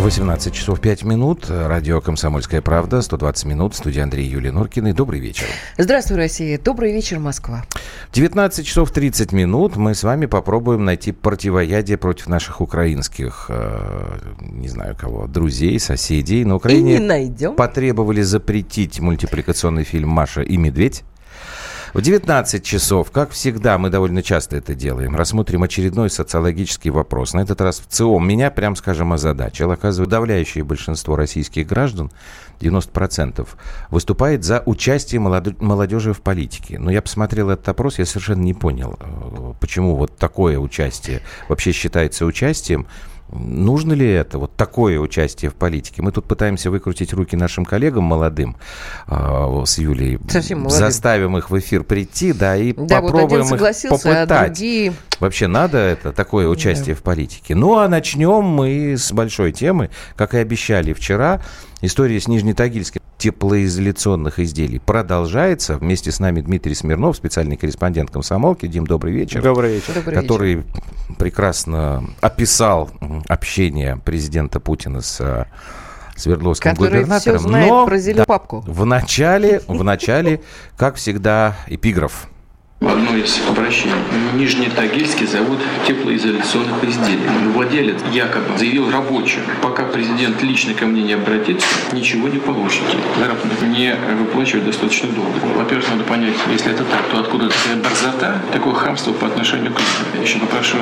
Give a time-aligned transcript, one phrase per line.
[0.00, 1.46] 18 часов 5 минут.
[1.50, 3.02] Радио «Комсомольская правда».
[3.02, 3.74] 120 минут.
[3.74, 4.94] Студия Андрей Юлия Норкиной.
[4.94, 5.44] Добрый вечер.
[5.76, 6.58] Здравствуй, Россия.
[6.58, 7.64] Добрый вечер, Москва.
[8.12, 9.76] 19 часов 30 минут.
[9.76, 16.44] Мы с вами попробуем найти противоядие против наших украинских, э, не знаю кого, друзей, соседей.
[16.44, 17.54] На Украине И не найдем.
[17.54, 21.04] потребовали запретить мультипликационный фильм «Маша и медведь».
[21.92, 27.34] В 19 часов, как всегда, мы довольно часто это делаем, рассмотрим очередной социологический вопрос.
[27.34, 29.72] На этот раз в ЦИОМ меня, прям скажем, озадачил.
[29.72, 32.12] Оказывается, подавляющее большинство российских граждан,
[32.60, 33.48] 90%,
[33.90, 36.78] выступает за участие молодежи в политике.
[36.78, 41.72] Но я посмотрел этот опрос, я совершенно не понял, э, почему вот такое участие вообще
[41.72, 42.86] считается участием.
[43.32, 46.02] Нужно ли это, вот такое участие в политике?
[46.02, 48.56] Мы тут пытаемся выкрутить руки нашим коллегам молодым
[49.06, 50.18] э, с Юлей.
[50.28, 50.78] Совсем молодым.
[50.78, 54.52] Заставим их в эфир прийти, да, и Да, вот попробуем один их а попытать.
[54.52, 54.92] другие...
[55.20, 57.54] Вообще надо это, такое участие в политике?
[57.54, 59.90] Ну, а начнем мы с большой темы.
[60.16, 61.42] Как и обещали вчера,
[61.82, 65.76] история с Нижнетагильским теплоизоляционных изделий продолжается.
[65.76, 68.66] Вместе с нами Дмитрий Смирнов, специальный корреспондент комсомолки.
[68.66, 69.42] Дим, добрый вечер.
[69.42, 69.92] Добрый вечер.
[69.94, 70.82] Добрый который вечер.
[71.18, 72.90] Прекрасно описал
[73.28, 75.44] общение президента Путина с э,
[76.16, 77.38] Свердловским Который все губернатором.
[77.40, 78.64] знает Но про зеленую папку.
[78.66, 80.40] в начале, в начале,
[80.76, 82.29] как всегда, эпиграф.
[82.80, 83.92] В одно из обращений.
[84.36, 87.20] Нижнетагильский завод теплоизоляционных изделий.
[87.52, 92.96] Владелец якобы заявил рабочим, пока президент лично ко мне не обратится, ничего не получите.
[93.18, 95.38] Заработок не выплачивают достаточно долго.
[95.56, 99.78] Во-первых, надо понять, если это так, то откуда такая борзота, такое хамство по отношению к
[99.78, 100.14] людям.
[100.14, 100.78] Я еще попрошу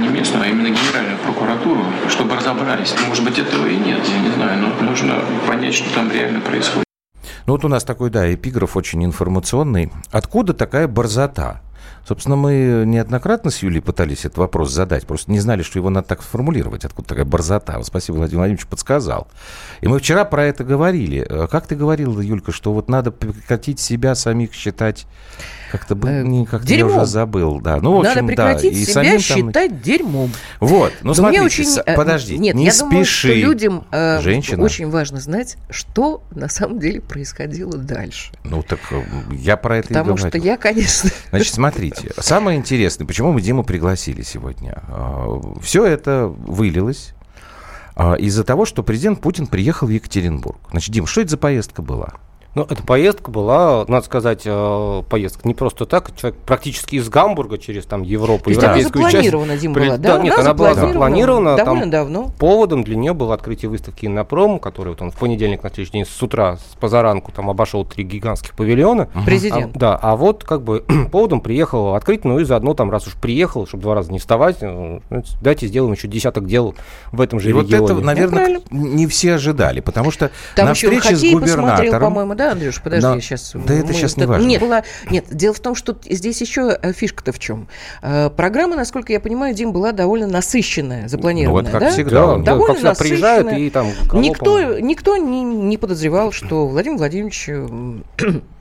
[0.00, 2.94] не местную, а именно генеральную прокуратуру, чтобы разобрались.
[3.06, 6.91] Может быть, этого и нет, я не знаю, но нужно понять, что там реально происходит.
[7.46, 9.90] Ну вот у нас такой, да, эпиграф очень информационный.
[10.10, 11.60] Откуда такая борзота?
[12.06, 16.08] Собственно, мы неоднократно с Юлей пытались этот вопрос задать, просто не знали, что его надо
[16.08, 17.80] так сформулировать, откуда такая борзота.
[17.84, 19.28] Спасибо, Владимир Владимирович подсказал.
[19.80, 21.24] И мы вчера про это говорили.
[21.28, 25.06] Э, Как ты говорила, Юлька, что вот надо прекратить себя самих считать
[25.72, 27.78] как-то бы, Э, не, как я уже забыл, да.
[27.80, 28.78] Ну, в общем, Надо прекратить да.
[28.78, 30.30] И себя там- считать дерьмом.
[30.60, 32.84] Вот, ну Но смотрите, очень, с- э, подожди, Нет, не я спеши.
[32.90, 34.62] думаю, что людям э, Женщина.
[34.62, 38.32] очень важно знать, что на самом деле происходило дальше.
[38.44, 39.02] Ну так э,
[39.32, 40.28] я про это и Потому говорю.
[40.28, 41.10] что я, конечно...
[41.30, 44.82] Значит, смотрите, самое интересное, почему мы Диму пригласили сегодня.
[45.62, 47.14] Все это вылилось
[47.96, 50.58] а, из-за того, что президент Путин приехал в Екатеринбург.
[50.70, 52.14] Значит, Дим, что это за поездка была?
[52.54, 56.14] Ну, эта поездка была, надо сказать, э, поездка не просто так.
[56.14, 59.14] Человек практически из Гамбурга через там Европу, То есть она европейскую часть.
[59.30, 60.22] запланирована, Дим, при- была, да, да?
[60.22, 62.30] нет, Она она была запланирована довольно там давно.
[62.38, 66.04] Поводом для нее было открытие выставки «Иннопром», который вот он в понедельник на следующий день
[66.04, 69.08] с утра, с позаранку там обошел три гигантских павильона.
[69.24, 69.74] Президент.
[69.76, 73.14] А, да, а вот как бы поводом приехал открыть, ну и заодно там, раз уж
[73.14, 76.74] приехал, чтобы два раза не вставать, э, знаете, дайте сделаем еще десяток дел
[77.12, 77.84] в этом же И вот регионе.
[77.86, 78.60] это, наверное, правильно.
[78.70, 82.00] не все ожидали, потому что Там на еще встрече с губернатором...
[82.02, 82.80] по-моему, да, Андрюш?
[82.82, 83.52] Подожди, Но- я сейчас...
[83.54, 84.46] да это щас не это- важно.
[84.46, 84.82] Нет, была...
[85.10, 87.68] Нет, дело в том, что здесь еще э, фишка-то в чем.
[88.02, 91.90] Э, Программа, насколько я понимаю, Дим, была довольно насыщенная, запланированная, Ну, вот как да?
[91.90, 92.26] всегда.
[92.26, 93.66] Да, да, Довольно как всегда приезжают насыщенная.
[93.66, 94.20] и там.
[94.20, 98.04] Никто, никто не, не подозревал, что Владимир Владимирович м,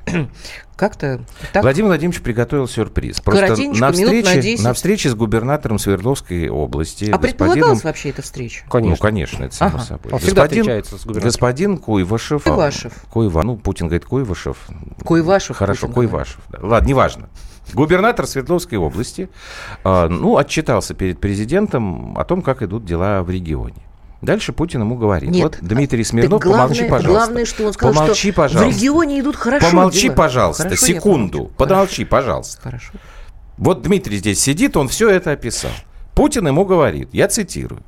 [0.75, 1.23] как-то
[1.53, 1.63] так...
[1.63, 3.21] Владимир Владимирович приготовил сюрприз.
[3.21, 4.63] Просто на на встрече, 10.
[4.63, 7.21] на встрече с губернатором Свердловской области, А господином...
[7.21, 8.65] предполагалась вообще эта встреча?
[8.69, 8.91] Конечно.
[8.95, 9.85] Ну, конечно, это само Ага.
[9.85, 10.11] собой.
[10.13, 11.31] Он всегда Господин- встречается с губернатором.
[11.31, 12.43] Господин Куйвашев.
[12.43, 12.93] Куйвашев.
[13.11, 14.57] Куйва, ну, Путин говорит Куйвашев.
[15.03, 15.57] Куйвашев.
[15.57, 16.39] Хорошо, Путин Куйвашев.
[16.49, 16.59] да.
[16.61, 17.29] Ладно, неважно.
[17.73, 19.29] Губернатор Свердловской области,
[19.83, 23.83] а, ну, отчитался перед президентом о том, как идут дела в регионе.
[24.21, 25.43] Дальше Путин ему говорит, Нет.
[25.43, 27.11] вот Дмитрий Так Смирнов, главное, помолчи, пожалуйста.
[27.11, 28.71] Главное, что он сказал, помолчи, что пожалуйста.
[28.71, 30.15] в регионе идут хорошо Помолчи, дела.
[30.15, 31.45] пожалуйста, Хорошо, секунду.
[31.57, 32.61] Помолчи, пожалуйста.
[32.61, 32.91] Хорошо.
[33.57, 35.71] Вот Дмитрий здесь сидит, он все это описал.
[36.13, 37.81] Путин ему говорит, я цитирую.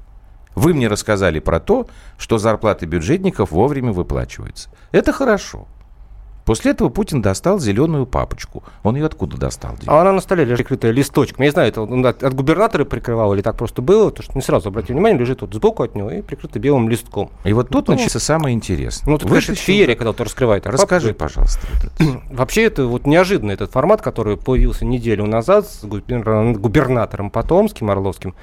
[0.55, 4.69] Вы мне рассказали про то, что зарплаты бюджетников вовремя выплачиваются.
[4.91, 5.67] Это хорошо.
[6.45, 8.63] После этого Путин достал зеленую папочку.
[8.83, 9.75] Он ее откуда достал?
[9.79, 9.89] Дим?
[9.89, 11.43] А она на столе лежит прикрытая листочком.
[11.43, 14.33] Я не знаю, это он от, от губернатора прикрывал или так просто было, то что
[14.35, 17.29] не сразу обратил внимание, лежит вот сбоку от него и прикрыто белым листком.
[17.43, 19.09] И вот тут Ну, начинается самое интересное.
[19.11, 20.67] Ну, это, конечно, феерия, когда ты раскрывает.
[20.67, 21.23] Расскажи, папку.
[21.23, 21.67] пожалуйста.
[22.31, 28.35] Вообще, это вот неожиданный этот формат, который появился неделю назад с губерна- губернатором Потомским, Орловским.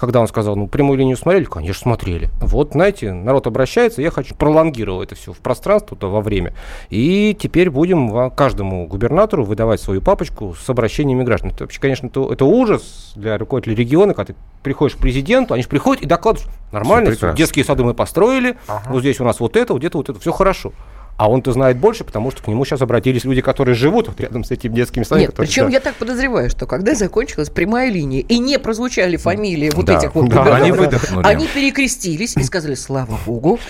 [0.00, 1.44] Когда он сказал, ну, прямую линию смотрели?
[1.44, 2.30] Конечно, смотрели.
[2.40, 6.54] Вот, знаете, народ обращается, я хочу пролонгировать это все в пространство, то во время.
[6.88, 11.50] И теперь будем каждому губернатору выдавать свою папочку с обращениями граждан.
[11.50, 15.62] Это вообще, конечно, это, это ужас для руководителя региона, когда ты приходишь к президенту, они
[15.62, 17.36] же приходят и докладывают, нормально, Всё прекрасно.
[17.36, 18.56] детские сады мы построили,
[18.88, 20.72] вот здесь у нас вот это, вот где-то вот это, все хорошо.
[21.20, 24.42] А он-то знает больше, потому что к нему сейчас обратились люди, которые живут вот рядом
[24.42, 25.26] с этими детскими садами.
[25.26, 25.72] Нет, причем да.
[25.72, 30.14] я так подозреваю, что когда закончилась прямая линия и не прозвучали фамилии вот Да, этих
[30.14, 31.26] вот да, губернаторов, они выдохнули.
[31.26, 33.60] они перекрестились и сказали, слава богу,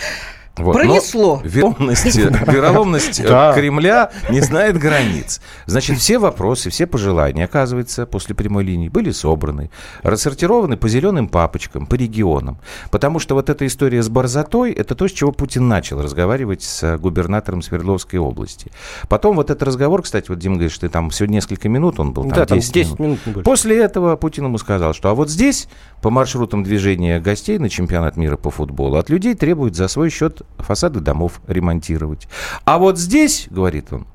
[0.57, 1.41] Вот, Пронесло.
[1.43, 3.53] но Вероломность, вероломность э.
[3.55, 5.41] Кремля не знает границ.
[5.67, 9.71] Значит, все вопросы, все пожелания, оказывается, после прямой линии были собраны,
[10.03, 12.59] рассортированы по зеленым папочкам, по регионам.
[12.91, 16.83] Потому что вот эта история с Борзотой, это то, с чего Путин начал разговаривать с
[16.83, 18.71] э, губернатором Свердловской области.
[19.09, 22.25] Потом вот этот разговор, кстати, вот Дима говорит, что там всего несколько минут он был,
[22.25, 23.27] там Да, там 10 10 минут.
[23.27, 23.45] минут.
[23.45, 25.69] После этого Путин ему сказал, что а вот здесь
[26.03, 30.40] по маршрутам движения гостей на чемпионат мира по футболу от людей требуют за свой счет
[30.59, 32.29] фасады домов ремонтировать.
[32.65, 34.07] А вот здесь, говорит он,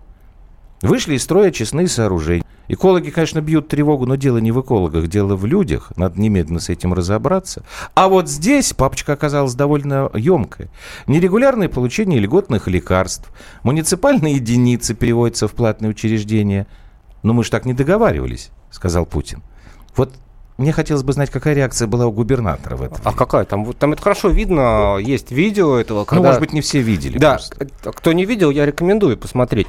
[0.81, 2.45] вышли из строя очистные сооружения.
[2.67, 5.91] Экологи, конечно, бьют тревогу, но дело не в экологах, дело в людях.
[5.97, 7.63] Надо немедленно с этим разобраться.
[7.93, 10.69] А вот здесь папочка оказалась довольно емкая.
[11.05, 13.29] Нерегулярное получение льготных лекарств.
[13.63, 16.65] Муниципальные единицы переводятся в платные учреждения.
[17.21, 19.43] Но мы же так не договаривались, сказал Путин.
[19.95, 20.13] Вот
[20.57, 22.97] мне хотелось бы знать, какая реакция была у губернатора в этом.
[23.03, 23.45] А какая?
[23.45, 25.99] Там, вот- там это хорошо видно, есть видео этого.
[25.99, 26.23] Ну, Когда...
[26.29, 27.17] может быть, не все видели.
[27.17, 27.65] Да, просто.
[27.65, 29.67] э, кто не видел, я рекомендую посмотреть.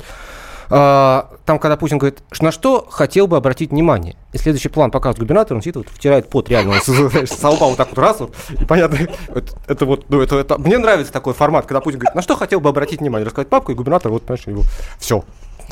[0.68, 4.16] А, Там, когда Путин говорит, «Ш- на что хотел бы обратить внимание.
[4.32, 7.44] И следующий план показывает губернатор, он сидит, вот, втирает пот реально, он с знаешь, с
[7.44, 8.98] лба вот так вот раз, вот, и понятно,
[9.28, 12.34] это, это вот, ну, это, это- мне нравится такой формат, когда Путин говорит, на что
[12.34, 14.62] хотел бы обратить внимание, рассказать папку, и губернатор, вот, понимаешь, его,
[14.98, 15.24] все.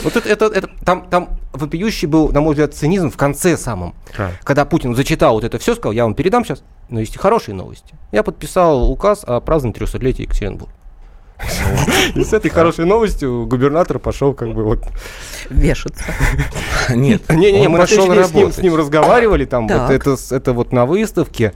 [0.02, 3.94] Вот это, это, это- там, там вопиющий был, на мой взгляд, цинизм в конце самом.
[4.43, 7.55] Когда Путин зачитал вот это все, сказал, я вам передам сейчас, но есть и хорошие
[7.55, 7.94] новости.
[8.12, 10.73] Я подписал указ о праздновании 300-летия Екатеринбурга.
[12.14, 14.85] И с этой хорошей новостью губернатор пошел как бы вот...
[15.50, 16.05] вешаться.
[16.91, 18.55] Нет, Не-не-не, он мы пошел с ним, работать.
[18.55, 21.52] с ним разговаривали, там вот это, это вот на выставке,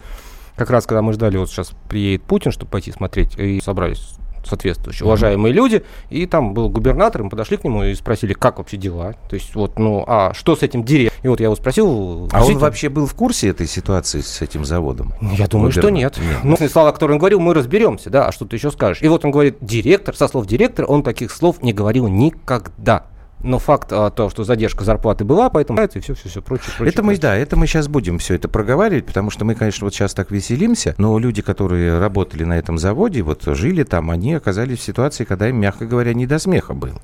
[0.57, 4.17] как раз когда мы ждали, вот сейчас приедет Путин, чтобы пойти смотреть, и собрались
[4.49, 8.77] соответствующие уважаемые люди, и там был губернатор, мы подошли к нему и спросили, как вообще
[8.77, 11.21] дела, то есть вот, ну, а что с этим директором?
[11.23, 14.65] И вот я его спросил, А он вообще был в курсе этой ситуации с этим
[14.65, 15.13] заводом?
[15.21, 16.17] Ну, Я думаю, что нет.
[16.17, 16.61] Губернатор?
[16.61, 19.03] Ну, слова, которые он говорил, мы разберемся, да, а что ты еще скажешь?
[19.03, 23.07] И вот он говорит, директор, со слов директора, он таких слов не говорил никогда.
[23.43, 26.93] Но факт а, то, что задержка зарплаты была, поэтому и все, все, все прочее, прочее.
[26.93, 27.23] Это мы, прочее.
[27.23, 30.31] да, это мы сейчас будем все это проговаривать, потому что мы, конечно, вот сейчас так
[30.31, 35.25] веселимся, но люди, которые работали на этом заводе, вот жили там, они оказались в ситуации,
[35.25, 37.01] когда им, мягко говоря, не до смеха было.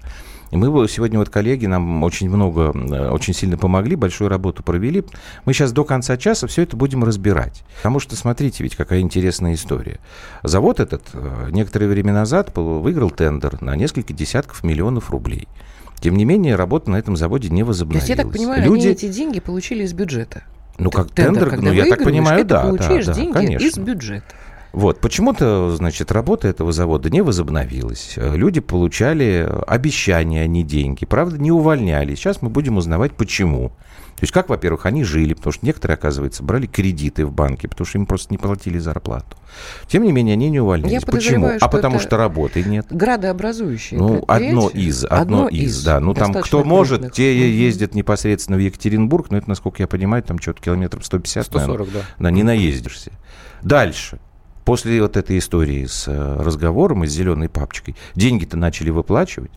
[0.51, 5.05] И мы сегодня вот коллеги нам очень много, э, очень сильно помогли, большую работу провели.
[5.45, 7.65] Мы сейчас до конца часа все это будем разбирать.
[7.79, 9.99] Потому что, смотрите, ведь какая интересная история.
[10.45, 15.49] Завод этот э, некоторое время назад выиграл тендер на несколько десятков миллионов рублей.
[16.05, 18.07] Тем не менее, работа на этом заводе не То возобновилась.
[18.11, 18.83] есть, я так понимаю, Люди...
[18.83, 20.43] они эти деньги получили из бюджета.
[20.77, 23.67] Ну, как Тендер, тендер, ну, я так понимаю, это да, да, получаешь да, деньги конечно.
[23.67, 24.27] из бюджета.
[24.75, 28.17] Вот, почему-то, значит, работа этого завода не возобновилась.
[28.19, 31.07] Люди получали обещания, а не деньги.
[31.07, 32.19] Правда, не увольнялись.
[32.19, 33.73] Сейчас мы будем узнавать, почему.
[34.17, 37.87] То есть, как, во-первых, они жили, потому что некоторые, оказывается, брали кредиты в банке, потому
[37.87, 39.37] что им просто не платили зарплату.
[39.89, 40.93] Тем не менее, они не увольнялись.
[40.93, 41.51] Я Почему?
[41.61, 42.87] А потому это что работы нет.
[42.91, 46.01] Градообразующие Ну, одно из, одно, из, да.
[46.01, 47.13] Ну, там кто может, крупных.
[47.13, 51.75] те ездят непосредственно в Екатеринбург, но это, насколько я понимаю, там что-то километров 150, наверное.
[51.77, 52.01] 140, да.
[52.19, 53.13] Да, не наездишься.
[53.63, 54.21] Дальше.
[54.65, 59.51] После вот этой истории с э, разговором и с зеленой папочкой, деньги-то начали выплачивать.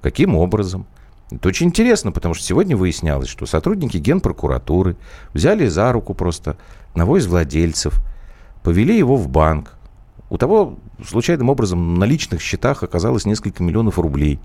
[0.00, 0.86] Каким образом?
[1.30, 4.96] Это очень интересно, потому что сегодня выяснялось, что сотрудники генпрокуратуры
[5.32, 6.56] взяли за руку просто
[6.92, 8.00] одного из владельцев,
[8.62, 9.74] повели его в банк.
[10.30, 14.38] У того случайным образом на личных счетах оказалось несколько миллионов рублей.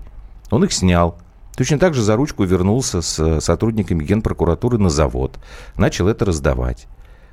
[0.50, 1.18] Он их снял.
[1.56, 5.38] Точно так же за ручку вернулся с э, сотрудниками генпрокуратуры на завод.
[5.76, 6.86] Начал это раздавать.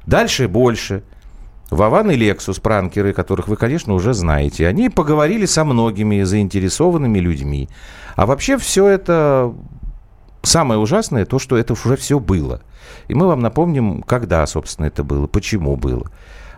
[0.05, 1.03] Дальше больше.
[1.69, 7.69] Вован и Лексус, пранкеры, которых вы, конечно, уже знаете, они поговорили со многими заинтересованными людьми.
[8.15, 9.53] А вообще все это
[10.43, 12.61] самое ужасное, то, что это уже все было.
[13.09, 16.09] И мы вам напомним, когда, собственно, это было, почему было.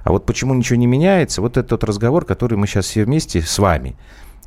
[0.04, 3.42] А вот почему ничего не меняется, вот это тот разговор, который мы сейчас все вместе
[3.42, 3.96] с вами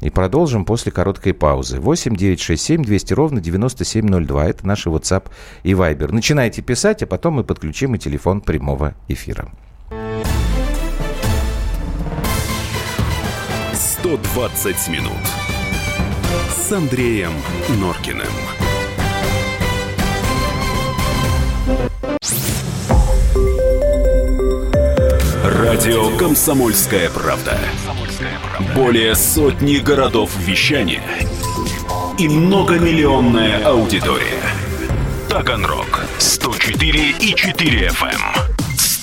[0.01, 1.79] и продолжим после короткой паузы.
[1.79, 4.47] 8 9 6 7 200 ровно 9702.
[4.47, 5.27] Это наши WhatsApp
[5.63, 6.13] и Viber.
[6.13, 9.51] Начинайте писать, а потом мы подключим и телефон прямого эфира.
[14.03, 15.13] 120 минут
[16.51, 17.31] с Андреем
[17.79, 18.27] Норкиным.
[25.45, 27.57] Радио «Комсомольская правда».
[28.75, 31.05] Более сотни городов вещания
[32.19, 34.43] и многомиллионная аудитория.
[35.29, 38.52] Таганрог 104 и 4 FM.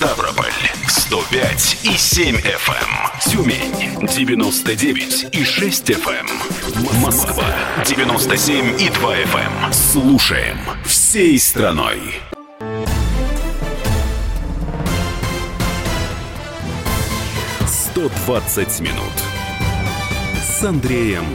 [0.00, 0.50] Ставрополь
[0.88, 3.30] 105 и 7 FM.
[3.30, 7.02] Тюмень 99 и 6 FM.
[7.02, 7.44] Москва
[7.84, 9.72] 97 и 2 FM.
[9.74, 12.00] Слушаем всей страной.
[17.94, 19.12] «120 минут»
[20.42, 21.26] с Андреем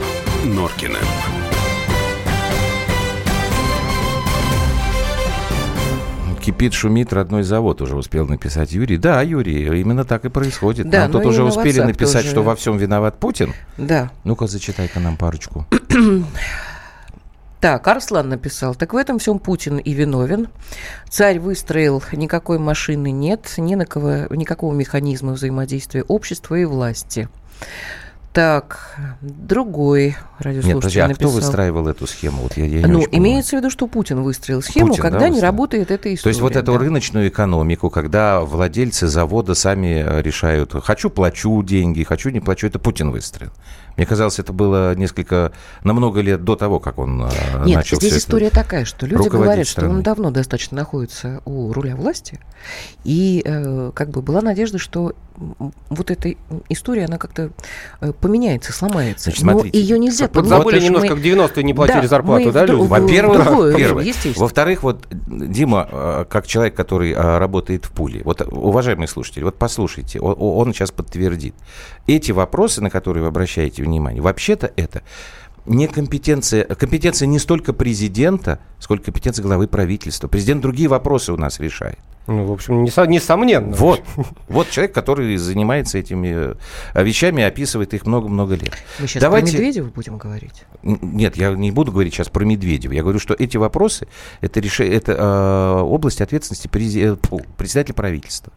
[0.44, 1.35] Норкиным.
[6.46, 8.98] Кипит, шумит родной завод, уже успел написать Юрий.
[8.98, 10.88] Да, Юрий, именно так и происходит.
[10.88, 12.30] Да, Нам тут ну уже успели WhatsApp написать, тоже.
[12.30, 13.52] что во всем виноват Путин.
[13.76, 14.12] Да.
[14.22, 15.66] Ну-ка, зачитай-ка нам парочку.
[17.58, 18.76] Так, Арслан написал.
[18.76, 20.46] Так в этом всем Путин и виновен.
[21.08, 27.28] Царь выстроил, никакой машины нет, ни на кого, никакого механизма взаимодействия общества и власти.
[28.36, 31.30] Так, другой радиослушатель Нет, подожди, а написал.
[31.30, 32.42] кто выстраивал эту схему?
[32.42, 33.08] Вот я, я не Ну, понимаю.
[33.12, 35.52] имеется в виду, что Путин выстроил схему, Путин, да, когда не выстроил?
[35.52, 36.22] работает эта история.
[36.22, 36.78] То есть вот эту да.
[36.78, 42.78] рыночную экономику, когда владельцы завода сами э, решают, хочу плачу деньги, хочу не плачу, это
[42.78, 43.52] Путин выстроил.
[43.96, 45.52] Мне казалось, это было несколько,
[45.82, 47.30] на много лет до того, как он э,
[47.64, 49.96] Нет, начал здесь история такая, что люди говорят, что страной.
[49.96, 52.38] он давно достаточно находится у руля власти,
[53.02, 55.14] и э, как бы была надежда, что
[55.90, 56.34] вот эта
[56.68, 57.50] история, она как-то
[58.00, 59.24] э, поменяется, сломается.
[59.24, 61.74] Значит, Но смотрите, ее нельзя Вот поменять, забыли потому что немножко, мы- в 90-е не
[61.74, 62.88] платили Да, зарплату, да, люди?
[62.88, 64.36] Во-первых.
[64.36, 69.56] Во-вторых, вот Дима, э, как человек, который э, работает в пуле, вот, уважаемые слушатели, вот
[69.58, 71.54] послушайте, о- о- он сейчас подтвердит.
[72.06, 75.02] Эти вопросы, на которые вы обращаете внимание, вообще-то это
[75.66, 80.28] не компетенция, компетенция не столько президента, сколько компетенция главы правительства.
[80.28, 81.98] Президент другие вопросы у нас решает.
[82.26, 83.72] Ну, в общем, несо- несомненно.
[83.76, 84.02] Вот,
[84.48, 86.54] вот человек, который занимается этими
[86.94, 88.72] э, вещами, описывает их много-много лет.
[88.98, 90.64] Мы сейчас Давайте- про Медведева будем говорить.
[90.82, 92.92] Нет, я не буду говорить сейчас про Медведева.
[92.92, 94.08] Я говорю, что эти вопросы
[94.40, 94.80] это, реш...
[94.80, 98.52] это э, область ответственности прези- э, председателя правительства.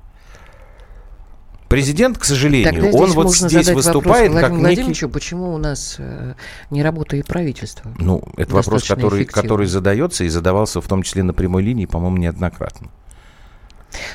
[1.70, 4.62] Президент, к сожалению, Тогда он вот здесь выступает вопрос как Владимиру некий...
[4.64, 6.34] Владимировичу, почему у нас э,
[6.72, 7.92] не работает правительство.
[8.00, 9.42] Ну, это вопрос, который, эффективно.
[9.42, 12.90] который задается и задавался в том числе на прямой линии, по-моему, неоднократно.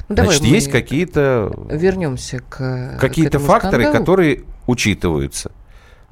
[0.08, 3.98] Ну, Значит, есть какие-то вернемся к какие-то к факторы, скандалу.
[4.04, 5.52] которые учитываются.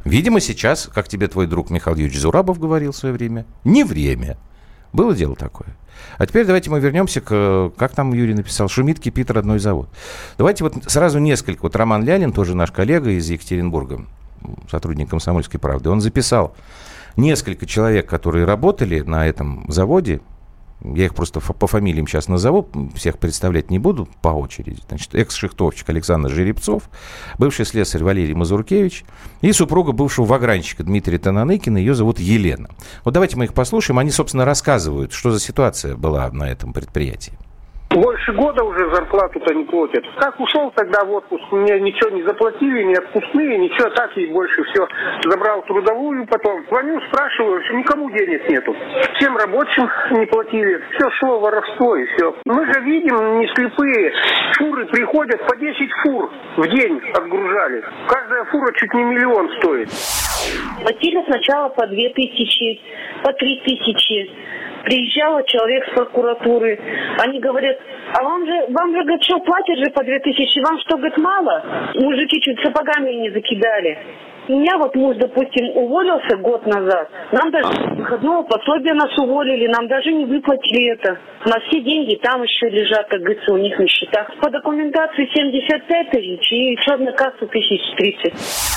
[0.04, 4.36] Видимо, сейчас, как тебе твой друг Михаил Юрьевич Зурабов говорил в свое время, не время.
[4.92, 5.68] Было дело такое.
[6.18, 9.88] А теперь давайте мы вернемся к, как там Юрий написал, шумит, кипит родной завод.
[10.38, 11.62] Давайте вот сразу несколько.
[11.62, 14.04] Вот Роман Лялин, тоже наш коллега из Екатеринбурга,
[14.70, 16.54] сотрудник «Комсомольской правды», он записал
[17.16, 20.20] несколько человек, которые работали на этом заводе,
[20.84, 24.80] я их просто по фамилиям сейчас назову, всех представлять не буду по очереди.
[24.88, 26.90] Значит, экс-шихтовщик Александр Жеребцов,
[27.38, 29.04] бывший слесарь Валерий Мазуркевич
[29.40, 32.70] и супруга бывшего вагранщика Дмитрия Тананыкина, ее зовут Елена.
[33.04, 37.32] Вот давайте мы их послушаем, они, собственно, рассказывают, что за ситуация была на этом предприятии.
[37.94, 40.04] Больше года уже зарплату-то не платят.
[40.16, 44.62] Как ушел тогда в отпуск, мне ничего не заплатили, ни отпускные, ничего, так и больше
[44.64, 44.88] все.
[45.28, 46.64] Забрал трудовую потом.
[46.68, 48.74] Звоню, спрашиваю, никому денег нету.
[49.16, 50.82] Всем рабочим не платили.
[50.94, 52.34] Все шло воровство и все.
[52.46, 54.12] Мы же видим, не слепые.
[54.58, 57.84] Фуры приходят, по 10 фур в день отгружали.
[58.08, 60.31] Каждая фура чуть не миллион стоит.
[60.82, 62.80] Платили сначала по две тысячи,
[63.22, 64.30] по три тысячи.
[64.84, 66.78] Приезжал человек с прокуратуры.
[67.18, 67.78] Они говорят,
[68.14, 71.18] а вам же, вам же, говорит, что, платят же по две тысячи, вам что, говорит,
[71.18, 71.92] мало?
[71.94, 73.98] Мужики чуть сапогами не закидали.
[74.48, 77.08] Меня вот муж, допустим, уволился год назад.
[77.30, 81.16] Нам даже выходного пособия нас уволили, нам даже не выплатили это.
[81.44, 84.34] У нас все деньги там еще лежат, как говорится, у них на счетах.
[84.40, 88.71] По документации 75 тысяч и черная касса тысяч 30.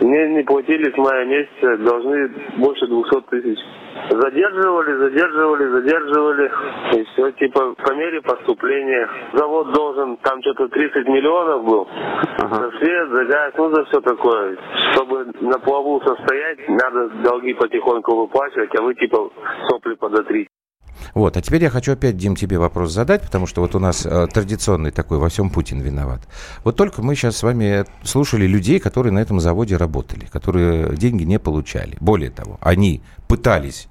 [0.00, 3.58] Мне не платили с мая месяца, должны больше 200 тысяч.
[4.10, 6.52] Задерживали, задерживали, задерживали.
[6.94, 9.08] И все, типа, по мере поступления.
[9.32, 11.88] Завод должен, там что-то 30 миллионов был.
[12.38, 14.56] За свет, за газ, ну за все такое.
[14.92, 19.30] Чтобы на плаву состоять, надо долги потихоньку выплачивать, а вы типа
[19.68, 20.48] сопли подотрите.
[21.14, 24.06] Вот, а теперь я хочу опять, Дим, тебе вопрос задать, потому что вот у нас
[24.06, 26.20] э, традиционный такой, во всем Путин виноват.
[26.64, 31.24] Вот только мы сейчас с вами слушали людей, которые на этом заводе работали, которые деньги
[31.24, 31.96] не получали.
[32.00, 33.88] Более того, они пытались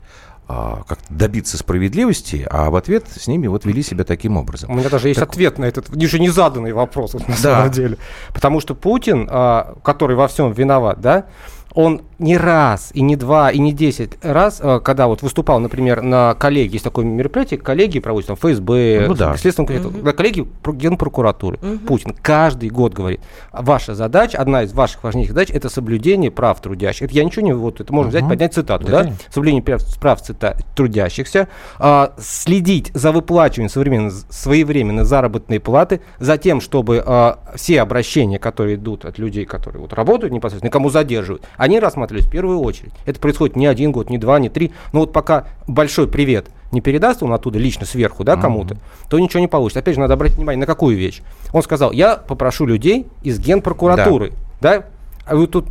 [0.48, 4.72] а, как-то добиться справедливости, а в ответ с ними вот вели себя таким образом.
[4.72, 7.40] У меня даже есть ответ на этот ниже незаданный вопрос, вот на Да.
[7.40, 7.98] самом деле.
[8.34, 11.26] Потому что Путин, а, который во всем виноват, да,
[11.74, 16.02] он не раз, и не два, и не десять раз, э, когда вот выступал, например,
[16.02, 19.36] на коллегии, есть такое мероприятие, коллеги проводят там ФСБ, Ну да.
[19.38, 21.58] Следственном комитете, на коллегии про- Генпрокуратуры.
[21.88, 27.04] Путин каждый год говорит, ваша задача, одна из ваших важнейших задач, это соблюдение прав трудящих.
[27.08, 29.14] Это я ничего не, вот это можно взять, поднять цитату, Да, да?
[29.30, 31.48] Соблюдение прав, прав цита- трудящихся,
[31.80, 38.76] а, следить за выплачиванием современно, своевременно заработной платы, за тем, чтобы а, все обращения, которые
[38.76, 42.92] идут от людей, которые вот работают непосредственно, кому задерживают, они рассматривались в первую очередь.
[43.06, 44.72] Это происходит не один год, не два, не три.
[44.94, 48.78] Но вот пока большой привет не передаст он оттуда лично сверху, да, кому-то,
[49.10, 49.78] то ничего не получится.
[49.80, 51.22] Опять же, надо обратить внимание, на какую вещь.
[51.54, 54.86] Он сказал, я попрошу людей из генпрокуратуры, да,
[55.24, 55.68] а вот тут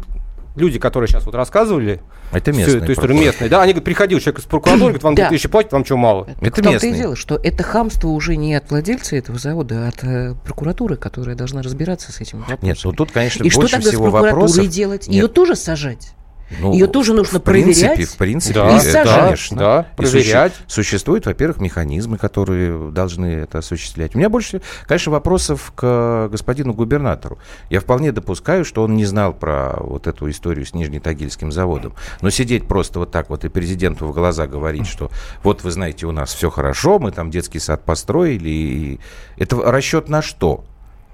[0.57, 2.01] люди, которые сейчас вот рассказывали,
[2.33, 5.15] Это всю местные эту историю местные, да, они говорят, приходил человек из прокуратуры, говорит, вам
[5.15, 5.29] Да.
[5.29, 6.27] 2000 платят, вам что, мало?
[6.41, 6.95] Это в том-то и местные.
[6.95, 11.37] дело, что это хамство уже не от владельца этого завода, а от э, прокуратуры, которая
[11.37, 12.65] должна разбираться с этим вопросом.
[12.67, 14.69] Нет, ну тут, конечно, И что больше тогда с всего прокуратурой вопросов.
[14.69, 15.09] делать?
[15.09, 16.13] Нет, Ее тоже сажать?
[16.59, 19.21] Ну, Её тоже нужно в принципе, проверять В принципе, Да, и сажать.
[19.25, 19.57] конечно.
[19.57, 20.53] Да, И суще- проверять.
[20.67, 24.15] Существуют, во-первых, механизмы, которые должны это осуществлять.
[24.15, 27.39] У меня больше, конечно, вопросов к господину губернатору.
[27.69, 31.95] Я вполне допускаю, что он не знал про вот эту историю с Нижнетагильским заводом.
[32.21, 35.11] Но сидеть просто вот так вот и президенту в глаза говорить, что
[35.43, 38.49] вот вы знаете, у нас все хорошо, мы там детский сад построили.
[38.49, 39.01] И...
[39.37, 40.65] Это расчет на что?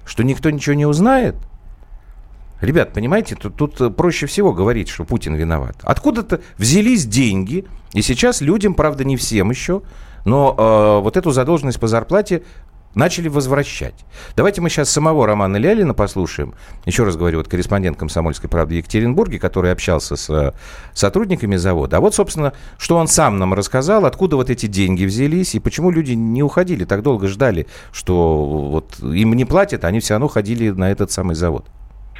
[0.05, 1.35] Что никто ничего не узнает?
[2.61, 5.75] Ребят, понимаете, тут, тут э, проще всего говорить, что Путин виноват.
[5.83, 9.83] Откуда-то взялись деньги, и сейчас людям, правда, не всем еще,
[10.25, 12.43] но э, вот эту задолженность по зарплате
[12.95, 13.93] начали возвращать.
[14.35, 16.55] Давайте мы сейчас самого Романа Лялина послушаем.
[16.85, 20.53] Еще раз говорю, вот корреспондент «Комсомольской правды» в Екатеринбурге, который общался с э,
[20.93, 21.97] сотрудниками завода.
[21.97, 25.91] А вот, собственно, что он сам нам рассказал, откуда вот эти деньги взялись, и почему
[25.91, 30.27] люди не уходили, так долго ждали, что вот им не платят, а они все равно
[30.27, 31.67] ходили на этот самый завод.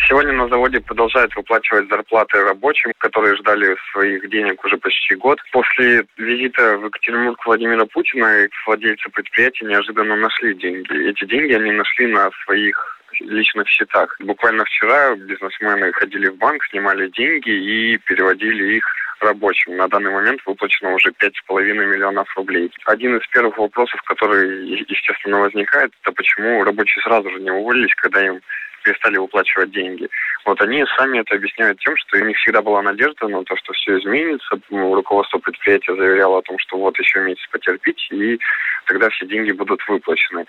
[0.06, 5.40] Сегодня на заводе продолжают выплачивать зарплаты рабочим, которые ждали своих денег уже почти год.
[5.52, 11.10] После визита в Екатеринбург Владимира Путина владельцы предприятия неожиданно нашли деньги.
[11.10, 14.16] Эти деньги они нашли на своих личных счетах.
[14.20, 18.86] Буквально вчера бизнесмены ходили в банк, снимали деньги и переводили их
[19.20, 19.78] рабочим.
[19.78, 22.72] На данный момент выплачено уже 5,5 миллионов рублей.
[22.86, 28.26] Один из первых вопросов, который, естественно, возникает, это почему рабочие сразу же не уволились, когда
[28.26, 28.40] им
[28.88, 30.08] перестали выплачивать деньги.
[30.46, 33.74] Вот они сами это объясняют тем, что у них всегда была надежда на то, что
[33.74, 34.60] все изменится.
[34.70, 38.40] Ну, Руководство предприятия заверяло о том, что вот еще месяц потерпите, и
[38.86, 40.46] тогда все деньги будут выплачены.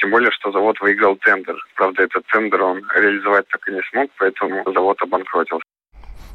[0.00, 1.56] Тем более, что завод выиграл тендер.
[1.74, 5.64] Правда, этот тендер он реализовать так и не смог, поэтому завод обанкротился.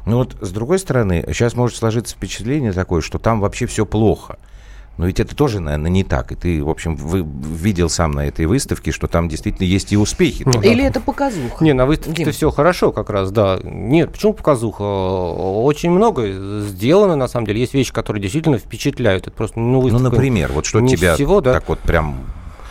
[0.06, 4.38] Ну вот, с другой стороны, сейчас может сложиться впечатление такое, что там вообще все плохо.
[4.98, 6.32] Но ведь это тоже, наверное, не так.
[6.32, 9.96] И ты, в общем, вы- видел сам на этой выставке, что там действительно есть и
[9.96, 10.42] успехи.
[10.44, 11.64] Ну, Или это показуха?
[11.64, 12.32] Не, на выставке-то Дим.
[12.32, 13.60] все хорошо как раз, да.
[13.62, 14.82] Нет, почему показуха?
[14.82, 17.60] Очень много сделано, на самом деле.
[17.60, 19.28] Есть вещи, которые действительно впечатляют.
[19.28, 21.52] Это просто, ну, Ну, например, вот что тебя всего, да.
[21.52, 22.16] так вот прям...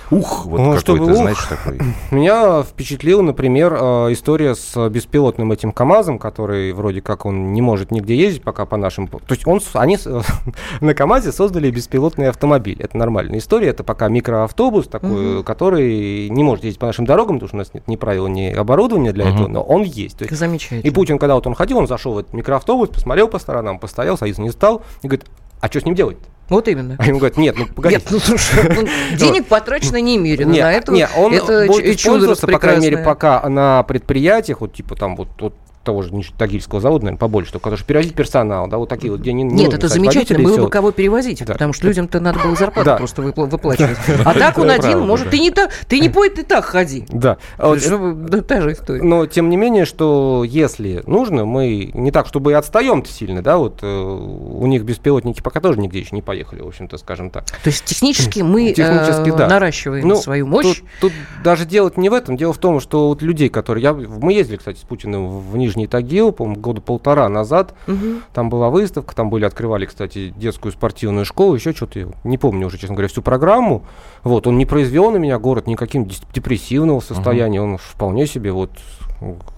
[0.10, 1.16] Ух, вот Ну, какой-то, ух.
[1.16, 1.80] знаешь, такой...
[2.12, 7.92] Меня впечатлила, например, э, история с беспилотным этим КАМАЗом, который вроде как он не может
[7.92, 9.08] нигде ездить пока по нашим...
[9.08, 9.98] То есть он, они
[10.82, 12.78] на КАМАЗе создали беспилотный автомобиль.
[12.82, 13.68] Это нормальная история.
[13.70, 17.74] Это пока микроавтобус такой, который не может ездить по нашим дорогам, потому что у нас
[17.74, 19.34] нет ни правил, ни оборудования для Мгм.
[19.36, 20.18] этого, но он есть.
[20.20, 20.88] То есть Замечательно.
[20.88, 24.18] и Путин, когда вот он ходил, он зашел в этот микроавтобус, посмотрел по сторонам, постоял,
[24.18, 25.26] садиться не стал, и говорит,
[25.62, 26.18] а что с ним делать?
[26.50, 26.96] Вот именно.
[26.98, 27.96] А ему говорят, нет, ну погоди.
[27.96, 30.92] Нет, ну слушай, денег потрачено немерено Нет, на это.
[30.94, 35.16] нет, он это будет чудо использоваться, по крайней мере, пока на предприятиях, вот типа там
[35.18, 35.54] вот, вот
[35.88, 39.22] того же Тагильского завода, наверное, побольше, только потому что перевозить персонал, да, вот такие вот,
[39.22, 41.54] где не, не Нет, нужно это замечательно, было бы кого перевозить, Да.
[41.54, 42.98] потому что людям-то надо было зарплату Да.
[42.98, 43.98] просто выпла- выплачивать.
[44.26, 47.06] А так он один, может, ты не та- ты не пой, ты так ходи.
[47.10, 47.38] Да.
[47.58, 49.02] А Что- да, Та же история.
[49.02, 53.58] Но тем не менее, что если нужно, мы не так, чтобы и отстаем-то сильно, да,
[53.58, 57.46] вот э, у них беспилотники пока тоже нигде еще не поехали, в общем-то, скажем так.
[57.46, 59.48] То есть технически мы Технически, э, да.
[59.48, 60.66] наращиваем Ну, свою мощь.
[60.66, 62.36] Тут, тут даже дело не в этом.
[62.38, 63.84] Дело в том, что вот людей, которые...
[63.84, 67.76] Я, мы ездили, кстати, с Путиным в Нижний Тагил, по-моему, года полтора назад.
[67.86, 68.24] Мгм.
[68.34, 72.68] Там была выставка, там были, открывали, кстати, детскую спортивную школу, еще что-то, я не помню
[72.68, 73.84] уже, честно говоря, всю программу.
[74.24, 78.72] Вот, он не произвел на меня город никаким депрессивного состояния, он вполне себе вот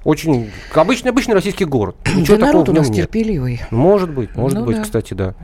[0.03, 1.95] очень обычный, обычный российский город.
[2.15, 2.97] Ничего Да такого народ у нас нет.
[2.97, 3.61] терпеливый.
[3.71, 4.83] Может быть, может Ну быть, да.
[4.83, 5.35] кстати, да.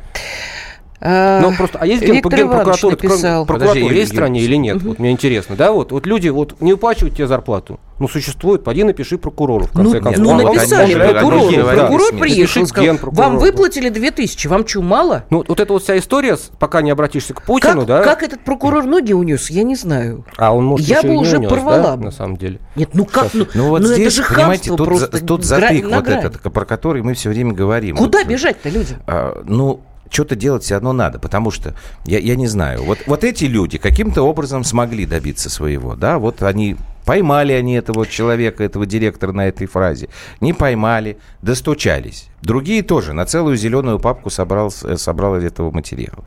[1.02, 3.46] А, Ну, просто, а есть Виктор ген, Иванович прокуратура, написал.
[3.46, 4.82] прокуратура Подожди, есть в стране или нет?
[4.82, 8.84] Вот мне интересно, да, вот, вот люди вот не уплачивают тебе зарплату, ну, существует, пойди
[8.84, 10.24] напиши прокурору, в Ну, конце концов.
[10.24, 11.48] ну, Он- написали же- прокурору.
[11.48, 15.26] они Прокурор приехал, сказал, вам выплатили 2000, вам что, мало?
[15.30, 18.40] Ну, вот эта вот вся история, пока не обратишься к Путину, Как, да, как этот
[18.46, 20.26] прокурор ноги унес, я не знаю.
[20.38, 22.60] а он, может, Я еще бы уже унес, порвала да, на самом деле.
[22.76, 25.26] Нет, ну как, ну, Ну вот ну здесь, это же понимаете, хамство тут, просто.
[25.26, 27.98] тут затык вот этот, про который мы все время говорим.
[27.98, 28.98] Куда бежать-то людям?
[29.08, 29.82] а, ну,
[30.16, 31.76] что-то делать все равно надо, потому что,
[32.06, 36.42] я, я не знаю, вот, вот эти люди каким-то образом смогли добиться своего, да, вот
[36.42, 40.08] они, поймали они этого человека, этого директора на этой фразе,
[40.40, 42.30] не поймали, достучались.
[42.42, 46.24] Другие тоже на целую зеленую папку собрал, с- собрал этого материала.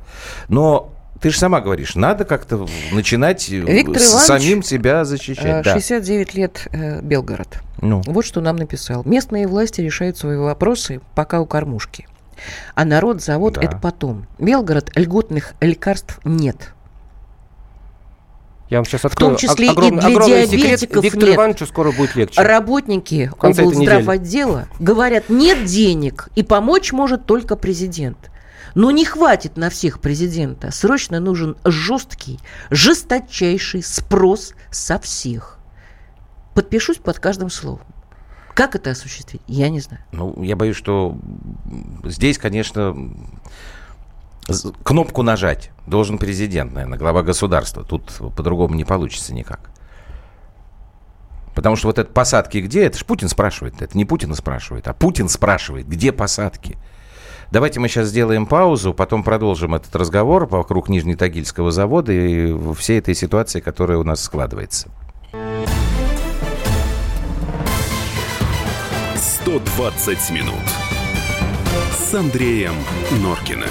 [0.48, 5.64] Но ты же сама говоришь, надо как-то начинать э, Виктор Иванович, самим себя Э, защищать.
[5.64, 5.72] да.
[5.74, 7.60] 69 лет э, Белгород.
[7.80, 8.02] Ну.
[8.06, 9.02] Вот что нам написал.
[9.04, 12.06] Местные власти решают свои вопросы пока у кормушки.
[12.74, 13.62] А народ, завод Да.
[13.62, 14.26] это потом.
[14.38, 16.74] Белгород льготных лекарств нет.
[18.70, 20.60] Я вам сейчас том открою числе и огромный, для огромный секрет.
[20.60, 21.36] диабетиков Виктору нет.
[21.36, 22.42] Ивановичу скоро будет легче.
[22.42, 28.30] Работники В облздравотдела говорят, нет денег, и помочь может только президент.
[28.74, 30.70] Но не хватит на всех президента.
[30.70, 32.38] Срочно нужен жесткий,
[32.70, 35.58] жесточайший спрос со всех.
[36.54, 37.86] Подпишусь под каждым словом.
[38.58, 39.40] Как это осуществить?
[39.46, 40.02] Я не знаю.
[40.10, 41.16] Ну, я боюсь, что
[42.02, 42.96] здесь, конечно,
[44.82, 47.84] кнопку нажать должен президент, наверное, глава государства.
[47.84, 49.70] Тут по-другому не получится никак.
[51.54, 52.86] Потому что вот это посадки где?
[52.86, 53.80] Это же Путин спрашивает.
[53.80, 56.78] Это не Путин спрашивает, а Путин спрашивает, где посадки.
[57.52, 63.14] Давайте мы сейчас сделаем паузу, потом продолжим этот разговор вокруг Нижнетагильского завода и всей этой
[63.14, 64.88] ситуации, которая у нас складывается.
[69.48, 70.60] 120 минут
[71.90, 72.74] с Андреем
[73.22, 73.70] Норкиным.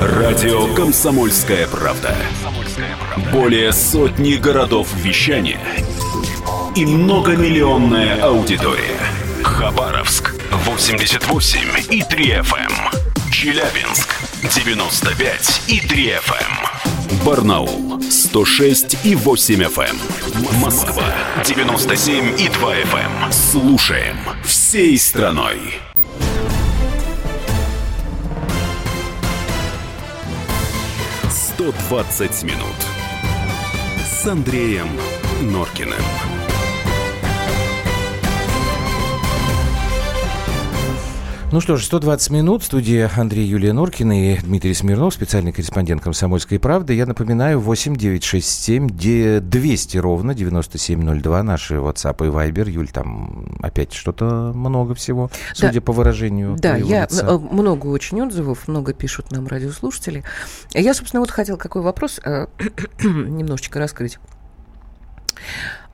[0.00, 2.14] Радио «Комсомольская правда».
[3.32, 5.58] Более сотни городов вещания
[6.76, 9.00] и многомиллионная аудитория.
[9.42, 11.58] Хабаровск 88
[11.90, 13.32] и 3 FM.
[13.32, 14.14] Челябинск
[14.54, 17.01] 95 и 3 FM.
[17.24, 20.60] Барнаул 106 и 8 FM.
[20.60, 21.04] Москва
[21.44, 23.32] 97 и 2 FM.
[23.32, 25.58] Слушаем всей страной.
[31.58, 32.76] «120 минут»
[34.04, 34.88] с Андреем
[35.42, 36.31] Норкиным.
[41.52, 42.64] Ну что ж, 120 минут.
[42.64, 46.94] Студия Андрей Юлия Норкина и Дмитрий Смирнов, специальный корреспондент «Комсомольской правды».
[46.94, 48.88] Я напоминаю, 8 967
[49.40, 52.70] 200 ровно 9702 наши WhatsApp и Viber.
[52.70, 57.26] Юль, там опять что-то много всего, судя по выражению Да, я лица.
[57.26, 60.24] э, много очень отзывов, много пишут нам радиослушатели.
[60.72, 62.46] Я, собственно, вот хотел какой вопрос э,
[63.04, 64.18] немножечко раскрыть.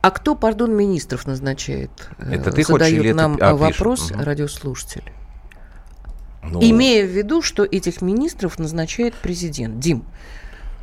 [0.02, 1.90] А кто, пардон, министров назначает?
[2.18, 4.20] Э, Это ты хочешь Задает или это нам п- а, э, вопрос Мгм.
[4.22, 5.02] радиослушатель.
[6.42, 9.78] Ну, Имея в виду, что этих министров назначает президент.
[9.80, 10.04] Дим,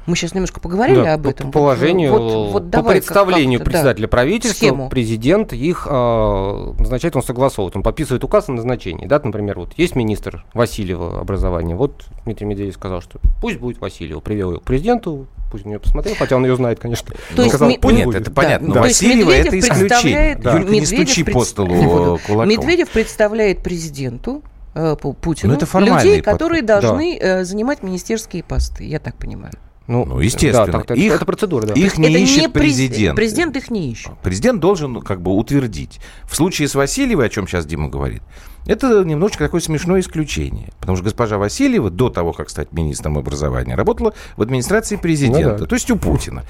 [0.06, 1.48] мы сейчас немножко поговорили Да, об по- этом.
[1.52, 4.90] По положению, Вот- вот- по давай как- представлению как-то, да, председателя правительства, схему.
[4.90, 9.08] президент их э, назначает, он согласовывает, он подписывает указ о назначении.
[9.08, 14.20] Да, например, вот есть министр Васильева образования, вот Дмитрий Медведев сказал, что пусть будет Васильева,
[14.20, 17.08] привел ее к президенту, пусть он ее посмотрел, хотя он ее знает, конечно.
[17.36, 18.22] То есть сказал, ми- «Пусть Нет, будет».
[18.22, 18.68] это понятно.
[18.68, 18.74] Да.
[18.76, 19.88] Но Васильева это исключение.
[19.88, 22.50] представляет- Юлька, не Медведев стучи пред- по столу кулаком.
[22.50, 24.44] Медведев представляет президенту
[24.76, 26.34] Путину Ну, это людей, подход.
[26.40, 29.54] которые должны э, занимать министерские посты, я так понимаю.
[29.88, 30.66] Ну, естественно.
[30.66, 31.74] Да, так, это, Их- это процедура, да.
[31.74, 33.16] Их не это ищет не през- президент.
[33.16, 34.12] Президент их не ищет.
[34.24, 36.00] Президент должен ну, как бы утвердить.
[36.24, 38.24] В случае с Васильевой, о чем сейчас Дима говорит,
[38.66, 40.70] это немножечко такое смешное исключение.
[40.80, 45.58] Потому что госпожа Васильева до того, как стать министром образования, работала в администрации президента, Ну
[45.60, 45.66] да.
[45.66, 46.44] то есть у Путина.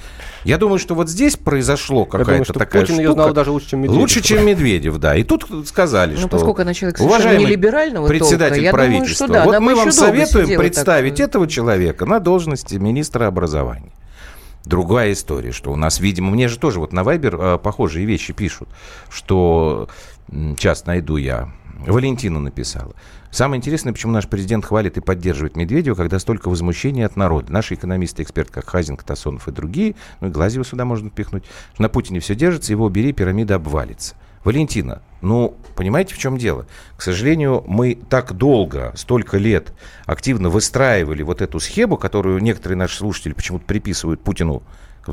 [0.44, 3.22] Я думаю, что вот здесь произошло думаю, какая-то такая Путин ее штука.
[3.22, 4.00] знал даже лучше, чем Медведев.
[4.00, 5.16] Лучше, чем Медведев, да.
[5.16, 6.28] И тут сказали, Ну, что...
[6.28, 9.74] поскольку она человек уважаемый не либерального председатель толка, я думаю, правительства, что да, вот мы
[9.74, 10.58] вам советуем сидела так.
[10.58, 13.92] представить этого человека на должности министра образования.
[14.64, 18.32] Другая история, что у нас, видимо, мне же тоже вот на Вайбер э, похожие вещи
[18.32, 18.68] пишут,
[19.08, 19.88] что
[20.28, 21.50] сейчас найду я.
[21.86, 22.94] Валентина написала.
[23.30, 27.52] Самое интересное, почему наш президент хвалит и поддерживает Медведева, когда столько возмущения от народа.
[27.52, 31.44] Наши экономисты, эксперты, как Хазин, Катасонов и другие, ну и Глазева сюда можно впихнуть,
[31.78, 34.14] на Путине все держится, его убери, пирамида обвалится.
[34.44, 36.66] Валентина, ну, понимаете, в чем дело?
[36.96, 39.72] К сожалению, мы так долго, столько лет
[40.06, 44.62] активно выстраивали вот эту схему, которую некоторые наши слушатели почему-то приписывают Путину.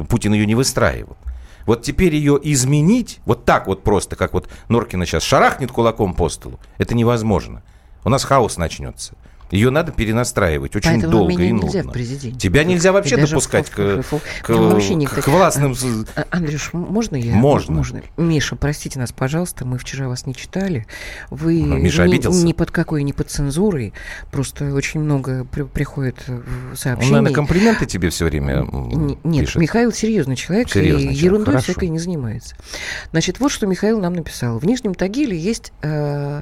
[0.08, 1.18] Путин ее не выстраивал.
[1.66, 6.30] Вот теперь ее изменить, вот так вот просто, как вот Норкина сейчас шарахнет кулаком по
[6.30, 7.64] столу, это невозможно.
[8.04, 9.16] У нас хаос начнется.
[9.54, 11.92] Ее надо перенастраивать очень Поэтому долго меня и нельзя нудно.
[11.92, 12.40] в президенте.
[12.40, 15.76] Тебя нельзя вообще допускать к, к, вообще к- к властным...
[16.16, 17.36] А, Андрюш, м- можно я?
[17.36, 17.84] Можно.
[18.18, 20.88] Миша, простите нас, пожалуйста, мы вчера вас не читали.
[21.30, 22.44] Вы Ну, Миша ни, обиделся?
[22.44, 23.94] ни под какой, ни под цензурой.
[24.32, 27.12] Просто очень много при- приходит э, Он, сообщений.
[27.12, 29.62] наверное, комплименты тебе все время Н- Нет, пишет.
[29.62, 31.64] Михаил серьезный человек Серьезный и человек, ерундой хорошо.
[31.74, 32.56] всякой не занимается.
[33.12, 34.58] Значит, вот что Михаил нам написал.
[34.58, 36.42] В Нижнем Тагиле есть э,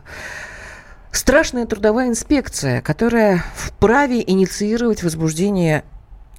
[1.11, 5.83] страшная трудовая инспекция, которая вправе инициировать возбуждение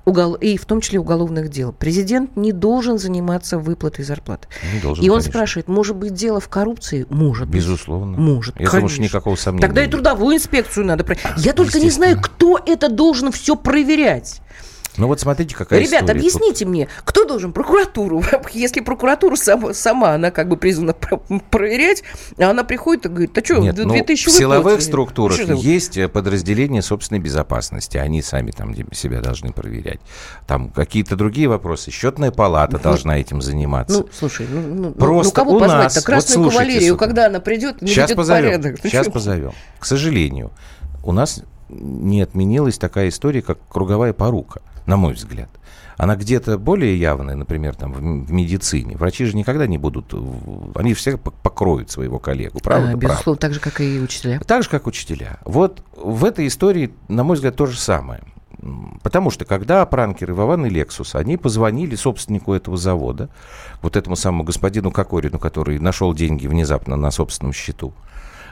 [0.05, 0.35] угол...
[0.35, 1.73] и в том числе уголовных дел.
[1.73, 4.49] Президент не должен заниматься выплатой зарплат.
[4.75, 5.31] Не должен, и он конечно.
[5.33, 7.07] спрашивает, может быть, дело в коррупции?
[7.09, 7.57] Может быть.
[7.57, 8.19] Безусловно.
[8.19, 9.03] Может, Я думаю, что конечно.
[9.03, 9.67] никакого сомнения.
[9.67, 9.93] Тогда и нет.
[9.93, 11.39] трудовую инспекцию надо проверять.
[11.39, 14.41] Я только не знаю, кто это должен все проверять.
[14.99, 16.19] Ну вот смотрите, какая Ребята, история.
[16.21, 18.23] объясните мне, кто должен прокуратуру?
[18.53, 22.03] Если прокуратура сама, сама она как бы призвана про- проверять,
[22.39, 24.89] а она приходит и говорит, а что, Нет, ну, 2000 в силовых выплатили?
[24.89, 27.97] структурах Что есть э, подразделения собственной безопасности.
[27.97, 30.01] Они сами там себя должны проверять.
[30.47, 31.91] Там какие-то другие вопросы.
[31.91, 32.83] Счетная палата Вот.
[32.83, 34.01] должна этим заниматься.
[34.01, 35.85] Ну, слушай, ну, ну, ну, Просто ну, кого у позвать-то?
[35.85, 37.07] нас- вот Красную слушайте кавалерию, сюда.
[37.07, 38.45] когда она придет, Сейчас позовем.
[38.45, 38.81] порядок.
[38.85, 39.53] Ну, Сейчас позовем.
[39.79, 40.51] К сожалению,
[41.03, 41.43] у нас
[41.81, 45.49] не отменилась такая история, как круговая порука, на мой взгляд.
[45.99, 48.97] Она где-то более явная, например, там, в медицине.
[48.97, 50.13] Врачи же никогда не будут...
[50.13, 52.59] в- Они все пок- покроют своего коллегу.
[52.61, 52.89] Правда?
[52.89, 53.07] А, Правда.
[53.07, 54.41] безусловно, так же, как и учителя.
[54.41, 55.39] Так же, как учителя.
[55.45, 58.23] Вот в этой истории, на мой взгляд, то же самое.
[59.03, 63.29] Потому что когда пранкеры Вован и Лексус, они позвонили собственнику этого завода,
[63.83, 67.93] вот этому самому господину Кокорину, который нашел деньги внезапно на собственном счету,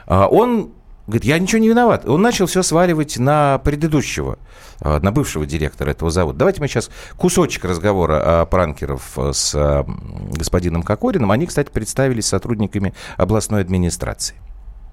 [0.07, 0.71] а он
[1.07, 2.07] говорит, я ничего не виноват.
[2.07, 4.39] Он начал все сваливать на предыдущего,
[4.79, 6.39] а, на бывшего директора этого завода.
[6.39, 11.31] Давайте мы сейчас кусочек разговора пранкеров а, с м, господином Кокориным.
[11.31, 14.35] Они, кстати, представились сотрудниками областной администрации.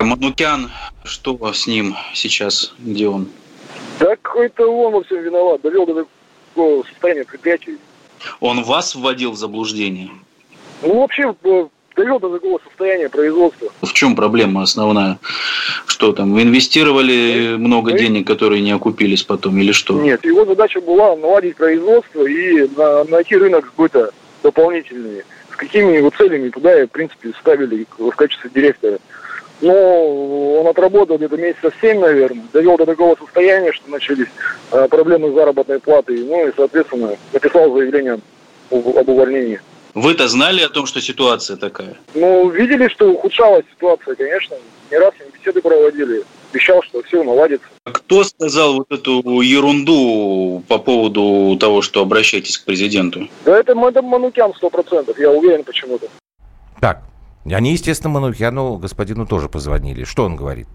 [0.00, 0.70] Манукян,
[1.04, 3.28] что с ним сейчас, где он?
[3.98, 6.06] Да какой-то он во всем виноват, довел до
[6.54, 7.76] такого состояния предприятия.
[8.40, 10.10] Он вас вводил в заблуждение?
[10.82, 13.68] Ну, вообще, э, довел до такого состояния производства.
[13.82, 15.18] В чем проблема основная?
[15.86, 19.94] Что там, инвестировали много денег, которые не окупились потом, или что?
[20.00, 24.10] Нет, его задача была наладить производство и на- найти рынок какой-то
[24.42, 25.22] дополнительный.
[25.52, 28.98] С какими его целями туда, и, в принципе, ставили в качестве директора.
[29.60, 34.28] Но он отработал где-то месяца 7, наверное, довел до такого состояния, что начались
[34.70, 36.18] э, проблемы с заработной платой.
[36.22, 38.20] Ну и, соответственно, написал заявление
[38.70, 39.60] об увольнении.
[39.94, 41.96] Вы-то знали о том, что ситуация такая?
[42.14, 44.56] Ну, видели, что ухудшалась ситуация, конечно.
[44.90, 46.22] Не раз с ним беседы проводили.
[46.50, 47.66] Обещал, что все наладится.
[47.84, 53.28] Кто сказал вот эту ерунду по поводу того, что обращайтесь к президенту?
[53.44, 56.06] Да это, это Манукян сто процентов, я уверен почему-то.
[56.80, 57.02] Так,
[57.54, 60.04] они, естественно, Манукяну господину тоже позвонили.
[60.04, 60.68] Что он говорит?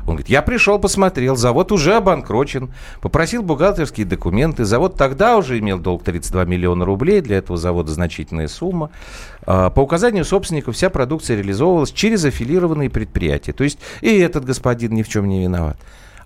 [0.00, 5.78] Он говорит, я пришел, посмотрел, завод уже обанкрочен, попросил бухгалтерские документы, завод тогда уже имел
[5.78, 8.90] долг 32 миллиона рублей, для этого завода значительная сумма.
[9.46, 13.52] А, По указанию собственников вся продукция реализовывалась через аффилированные предприятия.
[13.52, 15.76] То есть и этот господин ни в чем не виноват.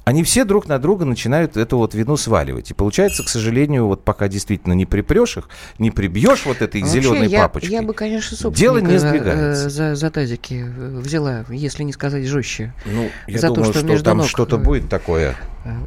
[0.04, 2.70] Они все друг на друга начинают эту вот вину сваливать.
[2.70, 7.00] И получается, к сожалению, вот пока действительно не припрешь их, не прибьешь вот этой Вообще,
[7.00, 9.70] зеленой я, папочкой, Я бы, конечно, собственника дело не э, сдвигается.
[9.70, 12.74] за, за тазики взяла, если не сказать жестче.
[12.84, 15.36] Ну, я за думаю, то, что, что, между там ног, что-то э, будет такое.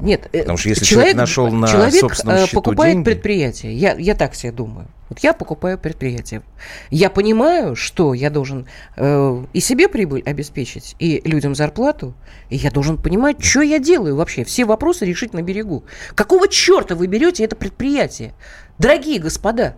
[0.02, 3.76] Нет, э, Потому что если человек нашел на человек, собственном э, счету покупает деньги- предприятие.
[3.76, 4.88] Я, я так себе думаю.
[5.10, 6.42] Вот я покупаю предприятие.
[6.90, 12.14] Я понимаю, что я должен э, и себе прибыль обеспечить, и людям зарплату,
[12.50, 14.44] и я должен понимать, что я делаю вообще.
[14.44, 15.84] Все вопросы решить на берегу.
[16.16, 18.34] Какого черта вы берете это предприятие?
[18.80, 19.76] Дорогие господа,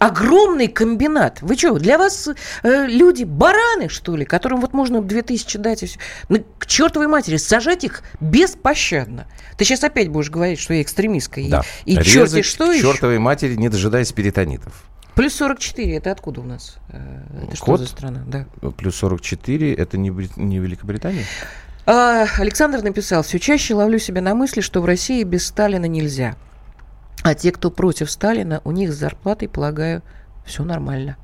[0.00, 1.38] огромный комбинат.
[1.42, 2.28] Вы что, для вас
[2.62, 5.98] э, люди бараны, что ли, которым вот можно 2000 дать и все?
[6.28, 9.26] Ну, к чертовой матери, сажать их беспощадно.
[9.56, 11.40] Ты сейчас опять будешь говорить, что я экстремистка.
[11.40, 11.62] и- Да.
[11.84, 12.82] И, черти Резать что к еще?
[12.92, 14.72] чертовой матери, не дожидаясь перитонитов.
[15.14, 16.76] Плюс 44, это откуда у нас?
[16.88, 17.80] Э, Это что Код?
[17.80, 18.22] за страна?
[18.26, 18.46] Да.
[18.76, 21.24] Плюс 44, это не, Брит- не Великобритания?
[21.86, 26.34] А, Александр написал, все чаще ловлю себя на мысли, что в России без Сталина нельзя.
[27.24, 30.02] А те, кто против Сталина, у них с зарплатой, полагаю,
[30.44, 31.16] все нормально.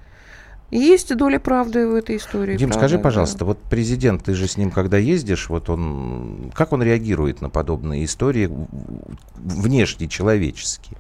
[0.71, 2.57] И Есть доля правды в этой истории.
[2.57, 3.03] Дим, правда, скажи, да.
[3.03, 7.51] пожалуйста, вот президент, ты же с ним когда ездишь, вот он, как он реагирует на
[7.51, 8.51] подобные истории
[9.37, 10.97] внешне, человечески?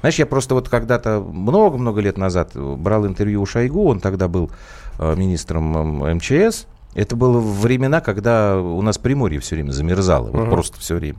[0.00, 4.50] Знаешь, я просто вот когда-то много-много лет назад брал интервью у Шойгу, он тогда был
[4.98, 6.66] э, министром м, МЧС.
[6.94, 10.50] Это было времена, когда у нас Приморье все время замерзало, вот Мгм.
[10.50, 11.16] просто все время.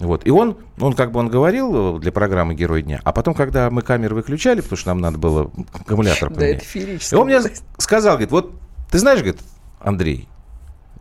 [0.00, 0.26] Вот.
[0.26, 3.82] И он, он как бы он говорил для программы «Герой дня», а потом, когда мы
[3.82, 7.40] камеры выключали, потому что нам надо было аккумулятор поменять, и он мне
[7.78, 8.52] сказал, говорит, вот
[8.90, 9.40] ты знаешь, говорит,
[9.78, 10.26] Андрей,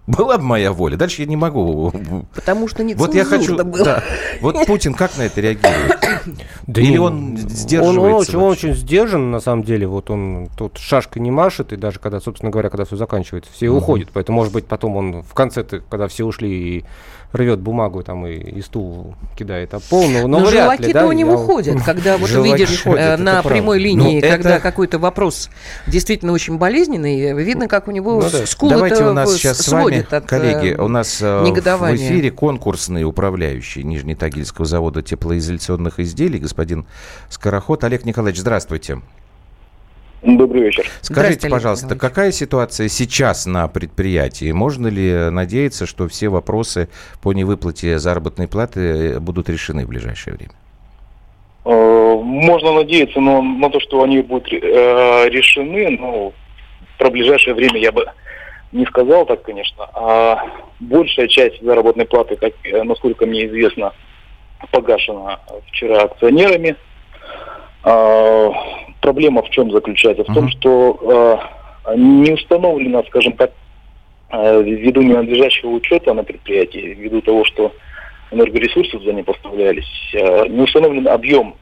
[0.09, 0.97] была бы моя воля.
[0.97, 1.93] Дальше я не могу.
[2.33, 3.55] Потому что не Вот я хочу...
[3.63, 3.85] было.
[3.85, 4.03] Да,
[4.41, 5.99] вот Путин как на это реагирует?
[6.67, 8.01] Да Или он сдерживается?
[8.01, 9.88] Он, он очень, он очень сдержан, на самом деле.
[9.88, 13.69] Вот он тут шашкой не машет, и даже когда, собственно говоря, когда все заканчивается, все
[13.69, 14.09] уходят.
[14.13, 16.85] Поэтому, может быть, потом он в конце, когда все ушли, и
[17.31, 20.07] рвет бумагу там и, и стул кидает об пол.
[20.09, 23.17] Но, но Но вряд ли, да, у него я- ходят, когда вот видишь ходят, э,
[23.17, 23.49] на правда.
[23.49, 25.49] прямой линии, Ну, когда это- какой-то вопрос
[25.87, 28.45] действительно очень болезненный, видно, как у него Ну да.
[28.47, 31.97] скулы Давайте у нас сейчас с вами, от, коллеги, э, у нас э, в негодования.
[32.07, 36.85] эфире конкурсный управляющий Нижнетагильского завода теплоизоляционных изделий, господин
[37.29, 37.83] Скороход.
[37.83, 39.01] Олег Николаевич, здравствуйте.
[40.21, 40.86] Добрый вечер.
[41.01, 44.51] Скажите, пожалуйста, какая ситуация сейчас на предприятии?
[44.51, 46.89] Можно ли надеяться, что все вопросы
[47.21, 50.51] по невыплате заработной платы будут решены в ближайшее время?
[51.65, 56.34] Э, Можно надеяться но на то, что они будут э, решены, но
[56.97, 58.05] про ближайшее время я бы
[58.73, 59.86] не сказал так, конечно.
[59.93, 60.43] А
[60.82, 63.93] большая часть заработной платы, как, э, насколько мне известно,
[64.71, 66.75] погашена вчера акционерами.
[67.84, 68.51] А,
[69.01, 70.23] проблема в чем заключается?
[70.23, 70.49] В том, Мгм.
[70.51, 71.41] что
[71.85, 73.51] э, не установлено, скажем так,
[74.31, 77.71] э, ввиду ненадлежащего учета на предприятии, ввиду того, что
[78.31, 81.55] энергоресурсы туда не поставлялись, э, не установлен объем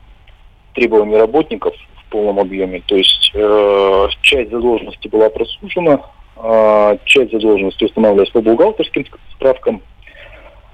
[0.73, 2.81] требований работников в полном объеме.
[2.85, 6.01] То есть э, часть задолженности была прослушана,
[6.35, 9.81] э, часть задолженности устанавливалась по бухгалтерским справкам,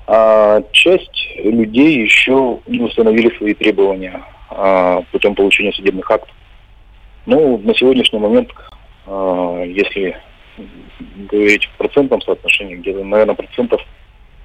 [0.07, 4.21] а часть людей еще не установили свои требования
[4.51, 6.35] э, путем получения судебных актов.
[7.25, 8.49] Ну, на сегодняшний момент,
[9.07, 10.17] э, если
[11.31, 13.81] говорить в процентном соотношении, где-то, наверное, процентов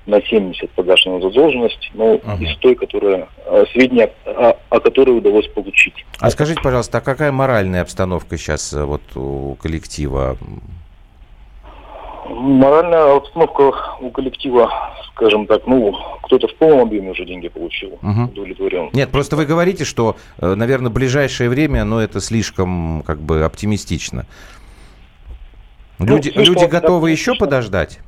[0.07, 2.43] на 70 погашена задолженность, но Ага.
[2.43, 6.07] из той, которая, э, сведения, о, о которой удалось получить.
[6.19, 10.39] А скажите, пожалуйста, а какая моральная обстановка сейчас э, вот у коллектива?
[12.29, 14.71] Моральная обстановка у коллектива,
[15.15, 18.25] скажем так, ну, кто-то в полном объеме уже деньги получил, Мгм.
[18.29, 18.91] удовлетворен.
[18.93, 24.27] Нет, просто вы говорите, что, э, наверное, ближайшее время, но это слишком как бы оптимистично.
[25.99, 27.99] Ну, Люди, слишком люди готовы еще подождать?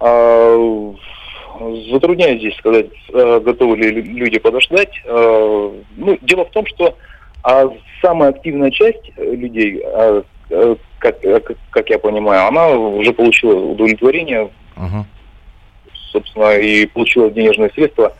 [0.00, 0.56] А,
[1.92, 4.92] затрудняюсь здесь сказать, э, готовы ли лю- люди подождать.
[5.04, 6.96] Э, Ну, дело в том, что
[7.44, 7.70] а,
[8.02, 10.22] самая активная часть людей, а,
[10.98, 15.06] как, э, как- как я понимаю, она уже получила удовлетворение, Мгм.
[16.12, 18.14] собственно, и получила денежные средства,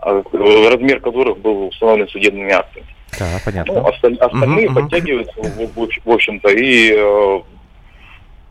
[0.00, 2.86] а, э, размер которых был установлен судебными актами.
[3.18, 3.74] Да, понятно.
[3.74, 4.74] Ну, осталь- остальные мгм.
[4.82, 7.40] подтягиваются, в, в в общем-то, и э,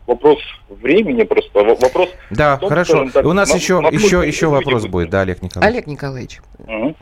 [0.06, 0.38] вопрос
[0.68, 2.08] времени просто, во- вопрос...
[2.30, 3.08] Да, том, хорошо.
[3.12, 5.74] так, У нас на- еще, насколько еще, еще вопрос будут- будет, да, Олег Николаевич?
[5.74, 6.96] Олег Николаевич, Мгм.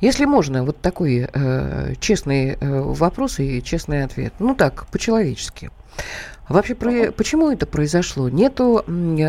[0.00, 4.32] если можно, вот такой э, честный э, вопрос и честный ответ.
[4.38, 5.70] Ну так, по-человечески.
[6.48, 8.28] Вообще, про- почему это произошло?
[8.28, 8.84] Нету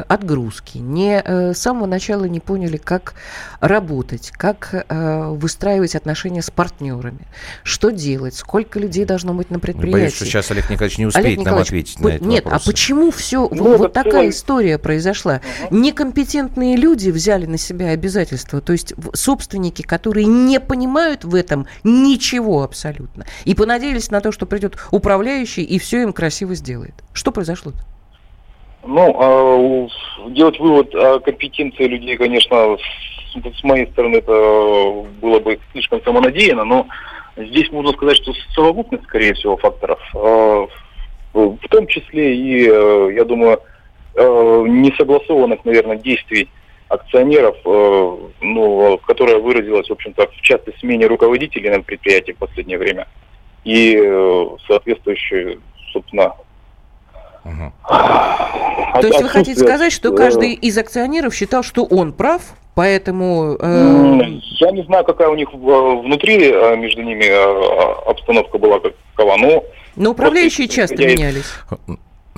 [0.08, 3.16] отгрузки, не э, с самого начала не поняли, как
[3.60, 7.28] работать, как э, выстраивать отношения с партнерами,
[7.64, 9.92] что делать, сколько людей должно быть на предприятии.
[10.00, 12.44] Боюсь, что сейчас Олег Николаевич не Олег успеет нам Николаевич, ответить вот на этот Нет,
[12.46, 12.62] вопрос.
[12.64, 15.42] а почему все, Ну, вот это такая целое- история произошла?
[15.72, 22.64] Некомпетентные люди взяли на себя обязательства, то есть собственники, которые не понимают в этом ничего
[22.64, 26.94] абсолютно, и понадеялись на то, что придет управляющий и все им красиво сделает.
[27.18, 27.72] Что произошло?
[28.86, 32.78] Ну, а, делать вывод о компетенции людей, конечно,
[33.34, 36.88] с, моей стороны это было бы слишком самонадеянно, но
[37.36, 40.68] здесь можно сказать, что совокупность, скорее всего, факторов, э,
[41.34, 43.62] в том числе и, э, я думаю,
[44.14, 46.50] э, несогласованных, наверное, действий
[46.88, 47.58] акционеров,
[48.42, 53.08] ну, которая выразилась, в общем-то, в частой смене руководителей на предприятии в последнее время
[53.66, 53.98] и
[54.68, 55.60] соответствующие,
[55.92, 56.34] собственно,
[57.48, 57.74] Мгм.
[59.02, 62.42] То есть вы хотите сказать, что э, каждый из акционеров считал, что он прав,
[62.76, 63.58] поэтому...
[63.60, 64.24] э,
[64.60, 69.38] Я не знаю, какая у них в- внутри э, между ними э, обстановка была какова,
[69.38, 69.64] но
[69.96, 71.46] но управляющие вот, часто я- менялись.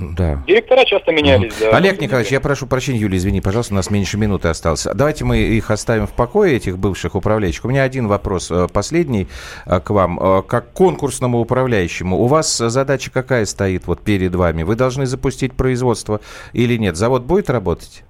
[0.00, 0.42] Да.
[0.46, 1.52] директора часто менялись.
[1.60, 1.76] да.
[1.76, 4.86] Олег Николаевич, я прошу прощения, Юлия, извини, пожалуйста, у нас меньше минуты осталось.
[4.94, 7.64] Давайте мы их оставим в покое, этих бывших управляющих.
[7.64, 9.28] У меня один вопрос, э, последний
[9.66, 10.18] э, к вам.
[10.20, 14.62] Э, Как конкурсному управляющему, у вас задача какая стоит вот перед вами?
[14.62, 16.20] Вы должны запустить производство
[16.52, 16.96] или нет?
[16.96, 18.02] Завод будет работать?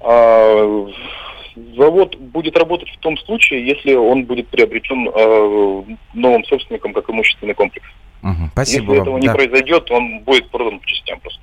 [0.00, 0.86] А,
[1.76, 5.82] Завод будет работать в том случае, если он будет приобретен э,
[6.14, 7.86] новым собственником как имущественный комплекс.
[8.52, 9.02] Спасибо если вам.
[9.02, 9.34] этого не Да.
[9.34, 11.40] произойдет, он будет продан по частям просто.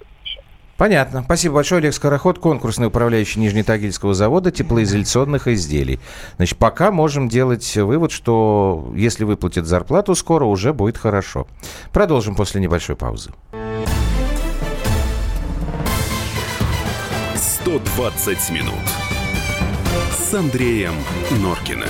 [0.77, 1.21] Понятно.
[1.23, 5.99] Спасибо большое, Олег Скороход, конкурсный управляющий Нижнетагильского завода теплоизоляционных изделий.
[6.37, 11.45] Значит, пока можем делать вывод, что если выплатят зарплату скоро, уже будет хорошо.
[11.93, 13.31] Продолжим после небольшой паузы.
[17.35, 18.73] 120 минут
[20.11, 20.93] с Андреем
[21.41, 21.89] Норкиным.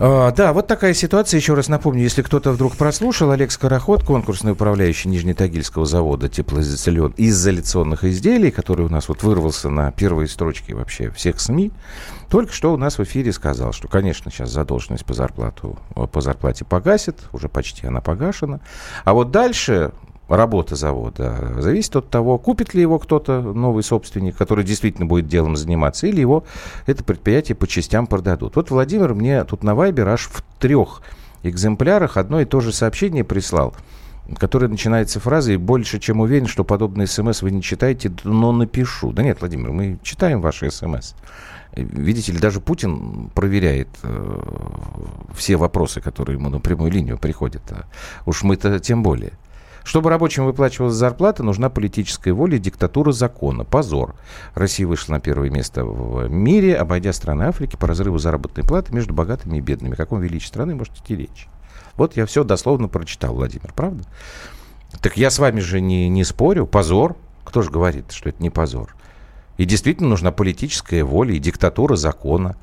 [0.00, 1.38] А, да, вот такая ситуация.
[1.38, 8.52] Еще раз напомню, если кто-то вдруг прослушал, Олег Скороход, конкурсный управляющий Нижнетагильского завода теплоизоляционных изделий,
[8.52, 11.72] который у нас вот вырвался на первые строчки вообще всех СМИ,
[12.30, 15.76] только что у нас в эфире сказал, что, конечно, сейчас задолженность по, зарплату,
[16.12, 18.60] по зарплате погасит, уже почти она погашена.
[19.04, 19.90] А вот дальше
[20.36, 25.56] работа завода зависит от того, купит ли его кто-то, новый собственник, который действительно будет делом
[25.56, 26.44] заниматься, или его
[26.86, 28.56] это предприятие по частям продадут.
[28.56, 31.02] Вот Владимир мне тут на Вайбер аж в трех
[31.42, 33.74] экземплярах одно и то же сообщение прислал
[34.36, 39.12] которое начинается фразой «больше, чем уверен, что подобные смс вы не читаете, но напишу».
[39.12, 41.14] Да нет, Владимир, мы читаем ваши смс.
[41.72, 44.40] Видите ли, даже Путин проверяет э,
[45.34, 47.62] все вопросы, которые ему на прямую линию приходят.
[47.70, 47.86] А
[48.26, 49.32] уж мы-то тем более.
[49.88, 53.64] Чтобы рабочим выплачивалась зарплата, нужна политическая воля и диктатура закона.
[53.64, 54.16] Позор.
[54.54, 59.14] Россия вышла на первое место в мире, обойдя страны Африки по разрыву заработной платы между
[59.14, 59.94] богатыми и бедными.
[59.94, 61.48] О каком величии страны может идти речь?
[61.96, 64.04] Вот я все дословно прочитал, Владимир, правда?
[65.00, 66.66] Так я с вами же не, не спорю.
[66.66, 67.16] Позор.
[67.46, 68.94] Кто же говорит, что это не позор?
[69.56, 72.56] И действительно нужна политическая воля и диктатура закона.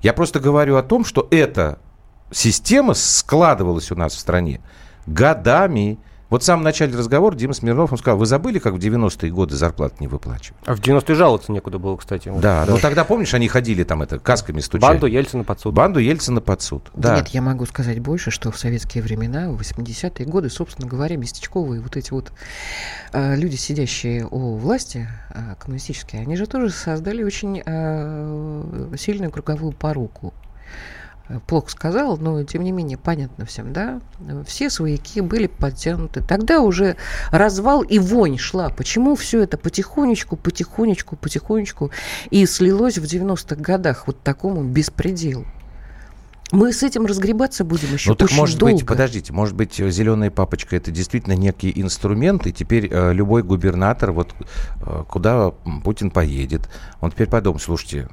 [0.00, 1.80] Я просто говорю о том, что эта
[2.30, 4.62] система складывалась у нас в стране
[5.06, 5.98] годами.
[6.28, 9.54] Вот в самом начале разговора Дима Смирнов он сказал, вы забыли, как в 90-е годы
[9.54, 10.60] зарплат не выплачивали?
[10.66, 12.28] А в 90-е жаловаться некуда было, кстати.
[12.28, 12.40] Вот.
[12.40, 14.92] Да, ну тогда, помнишь, они ходили там это, касками стучали.
[14.92, 15.74] Банду Ельцина под суд.
[15.74, 17.16] Банду Ельцина под суд, Да да.
[17.18, 21.80] Нет, я могу сказать больше, что в советские времена, в 80-е годы, собственно говоря, местечковые
[21.80, 22.32] вот эти вот
[23.12, 29.72] э, люди, сидящие у власти, э, коммунистические, они же тоже создали очень э, сильную круговую
[29.72, 30.34] поруку.
[31.48, 34.00] Плохо сказал, но тем не менее понятно всем, да?
[34.46, 36.22] Все свояки были подтянуты.
[36.22, 36.96] Тогда уже
[37.32, 38.68] развал и вонь шла.
[38.68, 41.90] Почему все это потихонечку, потихонечку, потихонечку
[42.30, 45.44] и слилось в 90-х годах вот такому беспределу?
[46.52, 48.76] Мы с этим разгребаться будем еще Ну так очень может долго.
[48.76, 54.12] быть, подождите, может быть, зеленая папочка это действительно некий инструмент, и теперь э, любой губернатор,
[54.12, 54.32] вот
[54.80, 55.50] э, куда
[55.82, 56.68] Путин поедет,
[57.00, 58.08] он теперь подумает, слушайте,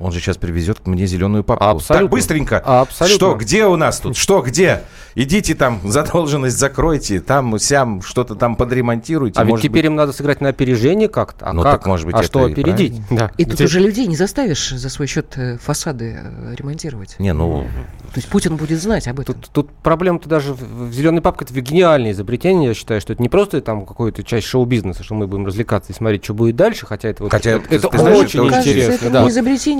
[0.00, 1.64] он же сейчас привезет мне зеленую папку.
[1.64, 2.06] Абсолютно.
[2.08, 2.58] Так, быстренько.
[2.58, 3.14] Абсолютно.
[3.16, 4.16] Что, где у нас тут?
[4.16, 4.82] Что, где?
[5.14, 9.38] Идите там, задолженность закройте, там, сям, что-то там подремонтируйте.
[9.40, 9.84] А ведь теперь быть.
[9.86, 11.46] им надо сыграть на опережение как-то.
[11.46, 11.72] А Ну, как?
[11.80, 13.00] так, может быть, а это что и опередить?
[13.10, 13.30] Да.
[13.38, 17.14] И тут Где- уже людей не заставишь за свой счет э, фасады э, ремонтировать.
[17.20, 17.64] Не, ну,
[18.12, 19.34] То есть Путин будет знать об этом.
[19.36, 23.22] Тут, тут проблема-то даже в, в зеленой папке это гениальное изобретение, я считаю, что это
[23.22, 26.86] не просто там какой-то часть шоу-бизнеса, что мы будем развлекаться и смотреть, что будет дальше,
[26.86, 28.94] хотя это вот Хотя это, ты- это ты знаешь, очень это очень Кажется, интересно.
[29.06, 29.22] это да.
[29.24, 29.30] не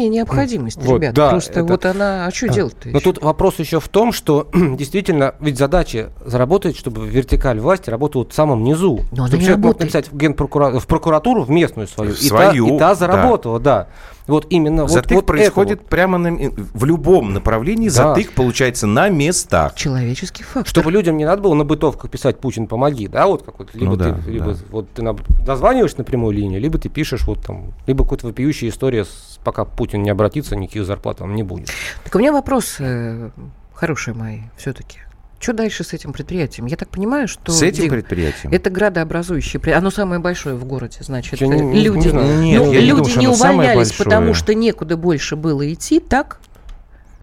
[0.09, 1.15] изобретение, необходимость, Вот, ребят.
[1.15, 3.13] да, Просто это- вот она, а что делать-то Но ещё?
[3.13, 8.33] тут вопрос еще в том, что действительно, ведь задача заработать, чтобы вертикаль власти работала в
[8.35, 9.01] самом низу.
[9.13, 9.81] Но она чтобы не человек мог работает.
[9.95, 12.95] написать в, генпрокура- в прокуратуру, в местную свою, В и, свою, та, и та да.
[12.95, 13.89] заработала, да.
[14.27, 15.91] Вот именно вот, затык вот происходит это вот.
[15.91, 16.31] прямо на,
[16.73, 18.15] в любом направлении, Да.
[18.15, 19.75] затык получается на местах.
[19.75, 20.67] Человеческий фактор.
[20.67, 23.97] Чтобы людям не надо было на бытовках писать «Путин, помоги», да, вот какой-то, либо Ну
[23.99, 24.59] ты, да, либо да.
[24.71, 25.15] вот ты на-
[25.45, 29.65] дозваниваешь на прямую линию, либо ты пишешь вот там, либо какая-то вопиющая история, с- пока
[29.67, 31.69] Путин не обратится, никаких зарплат вам не будет.
[32.05, 33.31] Так у меня вопрос, э,
[33.75, 34.99] хорошие мои, все-таки.
[35.41, 36.67] Что дальше с этим предприятием?
[36.67, 37.53] Я так понимаю, что...
[37.53, 38.53] С этим Дим, предприятием.
[38.53, 39.53] Это градообразующее.
[39.61, 39.79] предприятие.
[39.79, 41.41] Оно самое большое в городе, значит.
[41.41, 42.39] Я не- э, не люди знаю.
[42.41, 45.71] Нет, ну, я не люди думаю, не оно самое увольнялись, потому что некуда больше было
[45.71, 46.41] идти, так?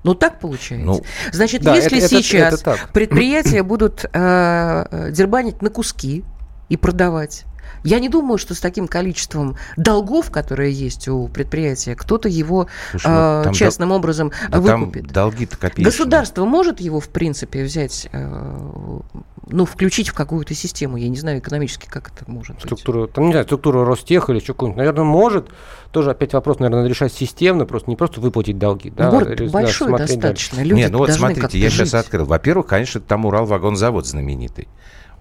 [0.03, 0.86] Ну, так получается.
[0.86, 1.01] Ну,
[1.32, 2.89] Значит, да, если это- это- сейчас это так.
[2.91, 6.24] предприятия будут э, э, дербанить на куски
[6.70, 7.45] и продавать,
[7.84, 13.07] я не думаю, что с таким количеством долгов, которые есть у предприятия, кто-то его Слушай,
[13.07, 15.07] ну, э, там частным образом да выкупит.
[15.07, 15.86] долги-то копеечные.
[15.86, 18.99] Государство может его, в принципе, взять э,
[19.47, 20.97] ну, включить в какую-то систему.
[20.97, 23.14] Я не знаю экономически, как это может структура, быть.
[23.14, 25.49] Там, не знаю, структура Ростех или что нибудь Наверное, может.
[25.91, 28.91] Тоже опять вопрос, наверное, надо решать системно, просто не просто выплатить долги.
[28.91, 30.57] Да, Город да, большой достаточно.
[30.57, 30.70] Дальше.
[30.70, 31.89] Люди Нет, ну вот смотрите, я жить.
[31.89, 32.26] сейчас открыл.
[32.26, 34.68] Во-первых, конечно, там Урал-вагонзавод знаменитый.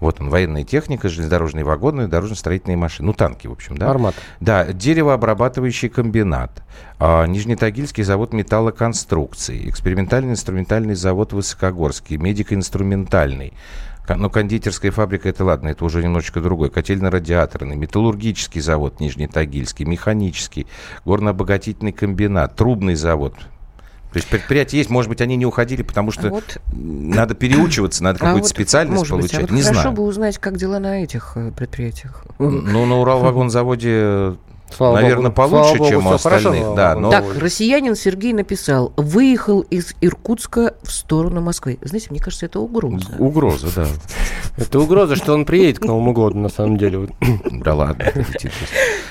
[0.01, 3.05] Вот он, военная техника, железнодорожные вагоны, дорожно-строительные машины.
[3.05, 3.91] Ну, танки, в общем, да?
[3.91, 4.15] Армат.
[4.39, 6.63] Да, деревообрабатывающий комбинат,
[6.99, 13.53] а, Нижнетагильский завод металлоконструкций, экспериментальный инструментальный завод Высокогорский, медико-инструментальный,
[14.09, 16.71] ну, кондитерская фабрика, это ладно, это уже немножечко другой.
[16.71, 20.65] Котельно-радиаторный, металлургический завод Нижнетагильский, механический,
[21.05, 23.35] горно-обогатительный комбинат, трубный завод,
[24.11, 26.57] то есть предприятия есть, может быть, они не уходили, потому что вот.
[26.73, 29.41] надо переучиваться, надо а какую-то вот, специальность получать.
[29.41, 29.95] Быть, а вот не хорошо знаю.
[29.95, 32.25] бы узнать, как дела на этих э, предприятиях.
[32.37, 34.35] Ну, на Уралвагонзаводе
[34.75, 35.35] Слава Наверное, Богу.
[35.35, 36.43] получше, Слава чем Богу, у остальных.
[36.43, 37.11] Хорошо, да, но...
[37.11, 41.77] Так, россиянин Сергей написал, выехал из Иркутска в сторону Москвы.
[41.81, 43.15] Знаете, мне кажется, это угроза.
[43.19, 43.87] Угроза, да.
[44.57, 47.09] Это угроза, что он приедет к Новому году, на самом деле.
[47.51, 48.05] Да ладно.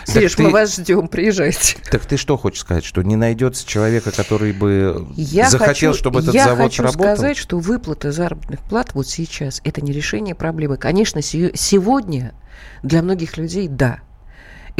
[0.05, 1.77] Сереж, мы вас ждем, приезжайте.
[1.91, 6.49] Так ты что хочешь сказать, что не найдется человека, который бы захотел, чтобы этот завод
[6.49, 6.85] работал?
[6.85, 10.77] Я хочу сказать, что выплата заработных плат вот сейчас, это не решение проблемы.
[10.77, 12.33] Конечно, сегодня
[12.83, 14.01] для многих людей– да,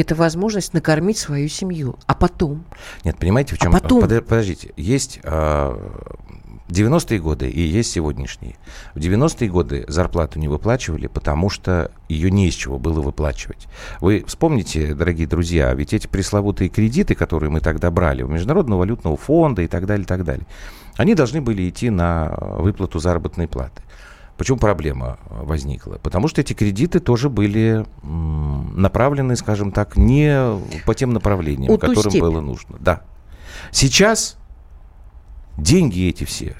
[0.01, 1.97] это возможность накормить свою семью.
[2.07, 2.65] А потом?
[3.05, 3.75] Нет, понимаете, в чем...
[3.75, 4.03] А потом...
[4.03, 5.21] Подождите, есть...
[5.23, 8.57] 90-е а, годы и есть сегодняшние.
[8.95, 13.67] В 90-е годы зарплату не выплачивали, потому что ее не из чего было выплачивать.
[14.01, 19.17] Вы вспомните, дорогие друзья, ведь эти пресловутые кредиты, которые мы тогда брали у Международного валютного
[19.17, 20.47] фонда и так далее, и так далее,
[20.97, 23.83] они должны были идти на выплату заработной платы.
[24.41, 25.99] Почему проблема э, возникла?
[26.03, 32.19] Потому что эти кредиты тоже были направлены, скажем так, не по тем направлениям, У которым
[32.19, 32.79] было нужно.
[32.81, 33.03] Да.
[33.71, 34.39] Сейчас
[35.59, 36.57] деньги эти все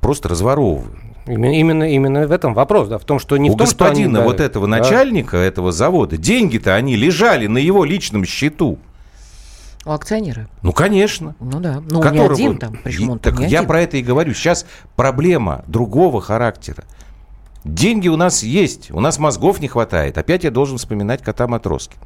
[0.00, 0.98] просто разворовывают.
[1.28, 4.10] Именно, именно, именно в этом вопрос, да, в том, что не У в том, господина
[4.10, 4.78] что они, вот этого да.
[4.78, 8.80] начальника этого завода деньги-то они лежали на его личном счету.
[9.86, 10.48] У акционера?
[10.62, 11.36] Ну, конечно.
[11.38, 11.80] Ну да.
[11.88, 13.66] Ну, он не один там, причем он Так я один.
[13.66, 14.34] про это и говорю.
[14.34, 14.66] Сейчас
[14.96, 16.84] проблема другого характера.
[17.64, 20.18] Деньги у нас есть, у нас мозгов не хватает.
[20.18, 21.98] Опять я должен вспоминать кота Матроскин.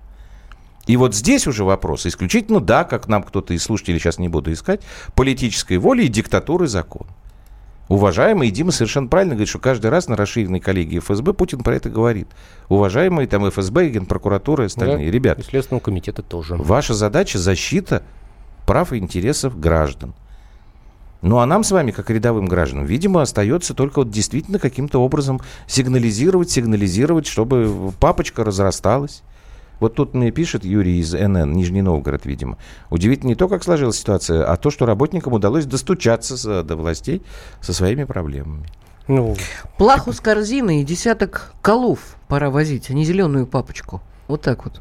[0.86, 4.52] И вот здесь уже вопрос исключительно, да, как нам кто-то из слушателей сейчас не буду
[4.52, 4.82] искать,
[5.14, 7.06] политической воли и диктатуры закон.
[7.90, 11.90] Уважаемый Дима совершенно правильно говорит, что каждый раз на расширенной коллегии ФСБ Путин про это
[11.90, 12.28] говорит.
[12.68, 15.06] Уважаемые там ФСБ, Генпрокуратура и остальные.
[15.06, 16.54] Да, Ребята, и Следственного комитета тоже.
[16.54, 18.04] Ваша задача защита
[18.64, 20.14] прав и интересов граждан.
[21.20, 25.40] Ну а нам с вами, как рядовым гражданам, видимо, остается только вот действительно каким-то образом
[25.66, 29.24] сигнализировать, сигнализировать, чтобы папочка разрасталась.
[29.80, 32.58] Вот тут мне пишет Юрий из НН, Нижний Новгород, видимо.
[32.90, 37.22] Удивительно не то, как сложилась ситуация, а то, что работникам удалось достучаться до властей
[37.60, 38.66] со своими проблемами.
[39.08, 39.36] Ну.
[39.76, 44.00] Плаху с корзиной и десяток колов пора возить, а не зеленую папочку.
[44.28, 44.80] Вот так вот.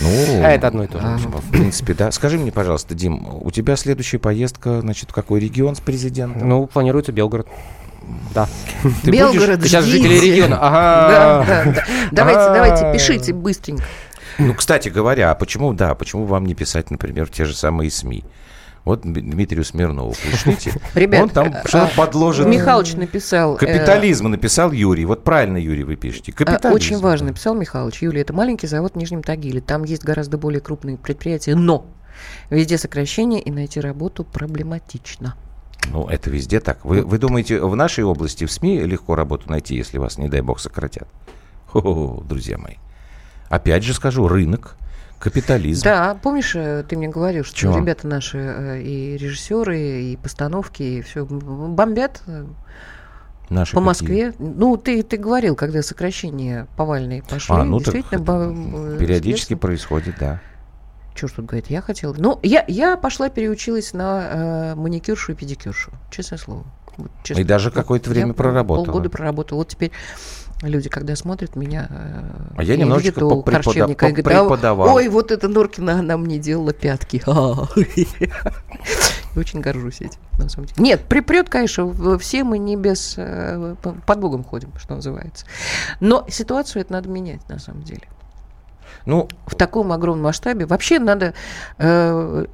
[0.00, 1.06] Ну, а это одно и то же.
[1.06, 2.10] А, в принципе, да.
[2.10, 6.48] Скажи мне, пожалуйста, Дим, у тебя следующая поездка, значит, в какой регион с президентом?
[6.48, 7.46] Ну, планируется Белгород.
[8.34, 8.48] Да.
[9.04, 10.58] Ты Белгород, будешь, сейчас жители региона.
[10.60, 11.08] Ага.
[11.08, 11.84] Да, да, да.
[12.10, 13.84] Давайте, давайте, пишите быстренько.
[14.38, 17.90] Ну, кстати говоря, а почему, да, почему вам не писать, например, в те же самые
[17.90, 18.24] СМИ?
[18.84, 20.72] Вот Дмитрию Смирнову пришлите.
[20.94, 22.46] Ребят, Он там что-то а, подложит.
[22.46, 23.56] Михалыч написал.
[23.56, 25.04] Э, Капитализм написал Юрий.
[25.04, 26.32] Вот правильно, Юрий, вы пишете.
[26.32, 26.74] Капитализм.
[26.74, 28.00] Очень важно, написал Михалыч.
[28.00, 29.60] Юлия, это маленький завод в Нижнем Тагиле.
[29.60, 31.84] Там есть гораздо более крупные предприятия, но
[32.48, 35.34] везде сокращение и найти работу проблематично.
[35.90, 36.84] Ну, это везде так.
[36.84, 40.40] Вы, вы думаете, в нашей области, в СМИ легко работу найти, если вас, не дай
[40.40, 41.08] бог, сократят?
[41.66, 42.76] Хо-хо, друзья мои.
[43.48, 44.76] Опять же скажу, рынок–
[45.18, 45.82] Капитализм.
[45.84, 47.76] Да, помнишь, э, ты мне говорил, что Чего?
[47.76, 52.46] ребята наши э, и режиссеры, и постановки, и все бомбят э,
[53.48, 54.32] Наши по Москве.
[54.38, 57.54] Ну, ты, ты говорил, когда сокращения повальные пошли.
[57.54, 60.40] А, ну действительно, так, периодически происходит, да.
[61.16, 62.14] Что ж тут говорит, я хотела.
[62.16, 66.64] Ну, я, я пошла переучилась на э, маникюршу и педикюршу, честное слово.
[66.96, 67.40] Вот, честно.
[67.40, 68.84] И даже какое-то время проработала.
[68.84, 69.58] Полгода проработала.
[69.58, 69.90] Вот теперь
[70.62, 71.88] люди, когда смотрят меня,
[72.56, 74.96] а я немножечко видят, попрепода- преподавал.
[74.96, 77.22] Ой, вот эта Норкина, она мне делала пятки.
[79.36, 80.82] Очень горжусь этим, на самом деле.
[80.82, 83.14] Нет, припрет, конечно, все мы не без...
[83.16, 85.46] Э, под Богом ходим, что называется.
[86.00, 88.02] Но ситуацию это надо менять, на самом деле.
[89.06, 90.66] Ну, в таком огромном масштабе.
[90.66, 91.34] Вообще надо
[91.78, 92.46] э,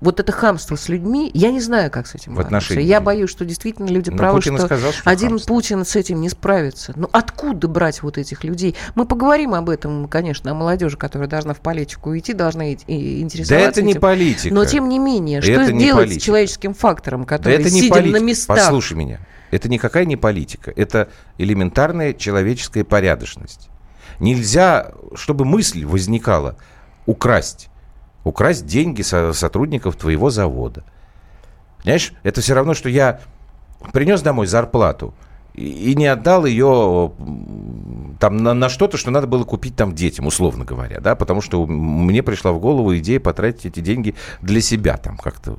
[0.00, 2.56] вот это хамство с людьми, я не знаю, как с этим В бороться.
[2.56, 5.48] отношении- Я боюсь, что действительно люди Ну, правы, Путин что сказал, что один хамство.
[5.54, 6.92] Путин с этим не справится.
[6.96, 8.74] Ну, откуда брать вот этих людей?
[8.94, 13.16] Мы поговорим об этом, конечно, о молодежи, которая должна в политику идти, должна и- и
[13.16, 14.00] Да интересоваться это не этим.
[14.00, 14.54] политика.
[14.54, 16.20] Но, тем не менее, что Это не делать политика.
[16.20, 18.18] с человеческим фактором, Да который, это не сидя политика.
[18.18, 18.56] на местах...
[18.58, 19.20] Послушай меня.
[19.50, 20.72] Это никакая не политика.
[20.76, 23.68] Это элементарная человеческая порядочность.
[24.18, 26.56] Нельзя, чтобы мысль возникала
[27.06, 27.68] украсть.
[28.24, 30.84] Украсть деньги со- сотрудников твоего завода.
[31.78, 33.20] Понимаешь, это все равно, что я
[33.92, 35.14] принес домой зарплату
[35.54, 37.12] и, не отдал ее
[38.18, 41.66] там на, на что-то, что надо было купить там детям, условно говоря, да, потому что
[41.66, 45.56] мне пришла в голову идея потратить эти деньги для себя там как-то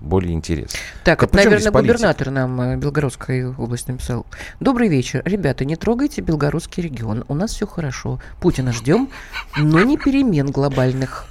[0.00, 0.78] более интересно.
[1.02, 4.24] Так, Как- это, наверное, губернатор нам э, Белгородской области написал.
[4.60, 5.20] Добрый вечер.
[5.24, 7.24] Ребята, не трогайте Белгородский регион.
[7.26, 8.20] У нас все хорошо.
[8.40, 9.08] Путина ждем,
[9.56, 11.26] но не перемен глобальных.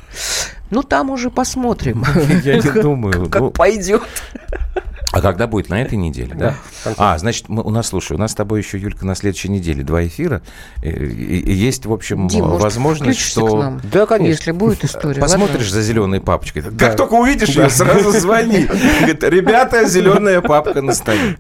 [0.71, 2.03] Ну, там уже посмотрим.
[2.43, 3.21] Я не думаю.
[3.21, 4.01] ну, Как пойдет.
[5.15, 5.69] А когда будет?
[5.69, 6.55] На этой неделе, да?
[6.97, 9.81] А, значит, мы, у нас, слушай, у нас с тобой еще, Юлька, на следующей неделе
[9.81, 10.41] два эфира.
[10.83, 13.47] И, и- и есть, в общем, Дим, возможность, что...
[13.47, 13.81] к нам?
[13.91, 14.29] Да, конечно.
[14.31, 15.21] Если будет история.
[15.21, 16.63] Посмотришь за зеленой папочкой.
[16.77, 18.65] Как только увидишь ее, сразу звони.
[18.99, 21.37] Говорит, ребята, зеленая папка на столе.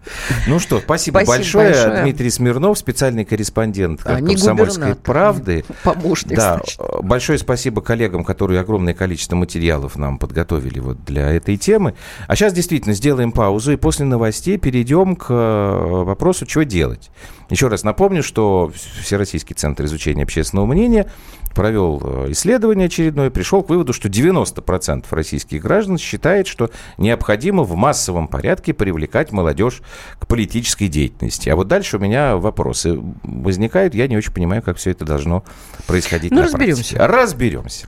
[0.47, 1.69] Ну что, спасибо, Спасибо большое.
[1.73, 2.01] большое.
[2.03, 5.65] Дмитрий Смирнов, специальный корреспондент А, «Комсомольской правды».
[5.83, 6.79] Помощник, Да, значит.
[6.79, 11.95] э, большое спасибо коллегам, которые огромное количество материалов нам подготовили вот для этой темы.
[12.27, 17.11] А сейчас действительно сделаем паузу и после новостей перейдем к э, вопросу, чего делать.
[17.49, 21.09] Еще раз напомню, что Всероссийский центр изучения общественного мнения
[21.53, 27.75] провел э, исследование очередное, пришел к выводу, что 90% российских граждан считает, что необходимо в
[27.75, 29.81] массовом порядке привлекать молодежь
[30.19, 31.49] к политической деятельности.
[31.49, 33.93] А вот дальше у меня вопросы возникают.
[33.95, 35.43] Я не очень понимаю, как все это должно
[35.87, 36.95] происходить Ну, на разберемся.
[36.95, 37.05] практике.
[37.05, 37.87] Разберемся.